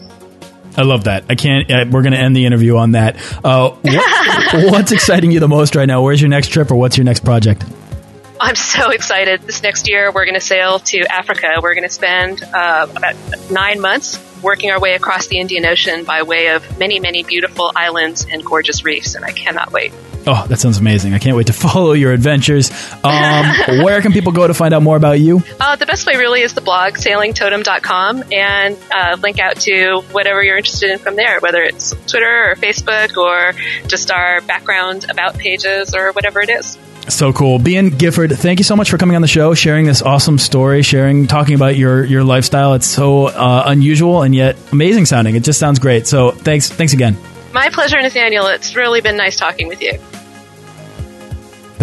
I 0.77 0.83
love 0.83 1.05
that. 1.05 1.25
I 1.31 1.35
can't. 1.35 1.71
Uh, 1.71 1.87
we're 1.91 2.03
going 2.03 2.13
to 2.13 2.19
end 2.19 2.37
the 2.37 2.45
interview 2.45 2.77
on 2.77 2.93
that. 2.93 3.17
Uh, 3.43 3.71
what, 3.71 4.71
what's 4.73 4.93
exciting 4.93 5.31
you 5.31 5.41
the 5.41 5.49
most 5.49 5.77
right 5.77 5.87
now? 5.87 6.03
Where's 6.03 6.21
your 6.21 6.31
next 6.31 6.49
trip, 6.49 6.71
or 6.71 6.75
what's 6.75 6.99
your 6.99 7.05
next 7.05 7.25
project? 7.25 7.65
I'm 8.45 8.57
so 8.57 8.91
excited. 8.99 9.41
This 9.41 9.63
next 9.63 9.89
year, 9.89 10.13
we're 10.13 10.27
going 10.27 10.35
to 10.35 10.41
sail 10.41 10.79
to 10.79 11.01
Africa. 11.11 11.55
We're 11.63 11.75
going 11.75 11.89
to 11.89 11.95
spend 11.95 12.43
uh, 12.43 12.87
about 12.95 13.17
nine 13.51 13.81
months 13.81 14.21
working 14.43 14.71
our 14.71 14.79
way 14.79 14.93
across 14.93 15.29
the 15.29 15.39
Indian 15.39 15.65
Ocean 15.65 16.05
by 16.05 16.23
way 16.23 16.49
of 16.49 16.79
many, 16.79 17.01
many 17.01 17.23
beautiful 17.23 17.73
islands 17.75 18.27
and 18.31 18.45
gorgeous 18.45 18.85
reefs, 18.85 19.15
and 19.15 19.25
I 19.25 19.33
cannot 19.33 19.73
wait. 19.73 19.95
Oh, 20.27 20.47
that 20.47 20.59
sounds 20.59 20.77
amazing. 20.77 21.15
I 21.15 21.19
can't 21.19 21.37
wait 21.37 21.47
to 21.47 21.53
follow 21.65 21.93
your 21.93 22.13
adventures. 22.13 22.71
Um, 23.03 23.47
where 23.83 24.03
can 24.03 24.13
people 24.13 24.33
go 24.33 24.47
to 24.47 24.53
find 24.53 24.75
out 24.75 24.83
more 24.83 24.99
about 24.99 25.21
you? 25.21 25.43
Uh, 25.59 25.77
the 25.77 25.87
best 25.87 26.07
way 26.07 26.17
really 26.17 26.43
is 26.43 26.53
the 26.53 26.61
blog, 26.61 26.95
sailingtotem.com, 26.95 28.25
and 28.31 28.77
uh, 28.91 29.17
link 29.23 29.39
out 29.39 29.57
to 29.61 30.03
whatever 30.13 30.43
you're 30.43 30.59
interested 30.59 30.91
in 30.91 30.99
from 30.99 31.17
there, 31.17 31.41
whether 31.41 31.63
it's 31.63 31.95
Twitter 32.07 32.51
or 32.51 32.57
Facebook 32.57 33.17
or 33.17 33.59
just 33.89 34.11
our 34.11 34.43
background 34.43 35.07
about 35.09 35.39
pages 35.39 35.95
or 35.95 36.13
whatever 36.13 36.43
it 36.43 36.51
is. 36.51 36.79
So 37.09 37.33
cool. 37.33 37.59
Behan 37.59 37.91
Gifford, 37.91 38.33
thank 38.33 38.59
you 38.59 38.65
so 38.65 38.77
much 38.77 38.91
for 38.91 38.99
coming 38.99 39.15
on 39.15 39.23
the 39.23 39.29
show, 39.29 39.55
sharing 39.55 39.87
this 39.87 40.03
awesome 40.03 40.39
story, 40.39 40.83
sharing, 40.83 41.27
talking 41.27 41.55
about 41.55 41.77
your, 41.77 42.05
your 42.05 42.25
lifestyle. 42.25 42.75
It's 42.75 42.87
so 42.87 43.27
uh, 43.27 43.65
unusual 43.67 44.23
and 44.23 44.35
yet 44.35 44.57
amazing 44.73 45.07
sounding. 45.07 45.37
It 45.37 45.45
just 45.45 45.59
sounds 45.59 45.79
great. 45.79 46.07
So 46.07 46.31
thanks, 46.31 46.71
thanks 46.71 46.93
again. 46.93 47.17
My 47.53 47.69
pleasure, 47.71 48.01
Nathaniel. 48.01 48.47
It's 48.47 48.75
really 48.75 49.01
been 49.01 49.17
nice 49.17 49.37
talking 49.37 49.69
with 49.69 49.81
you. 49.83 49.99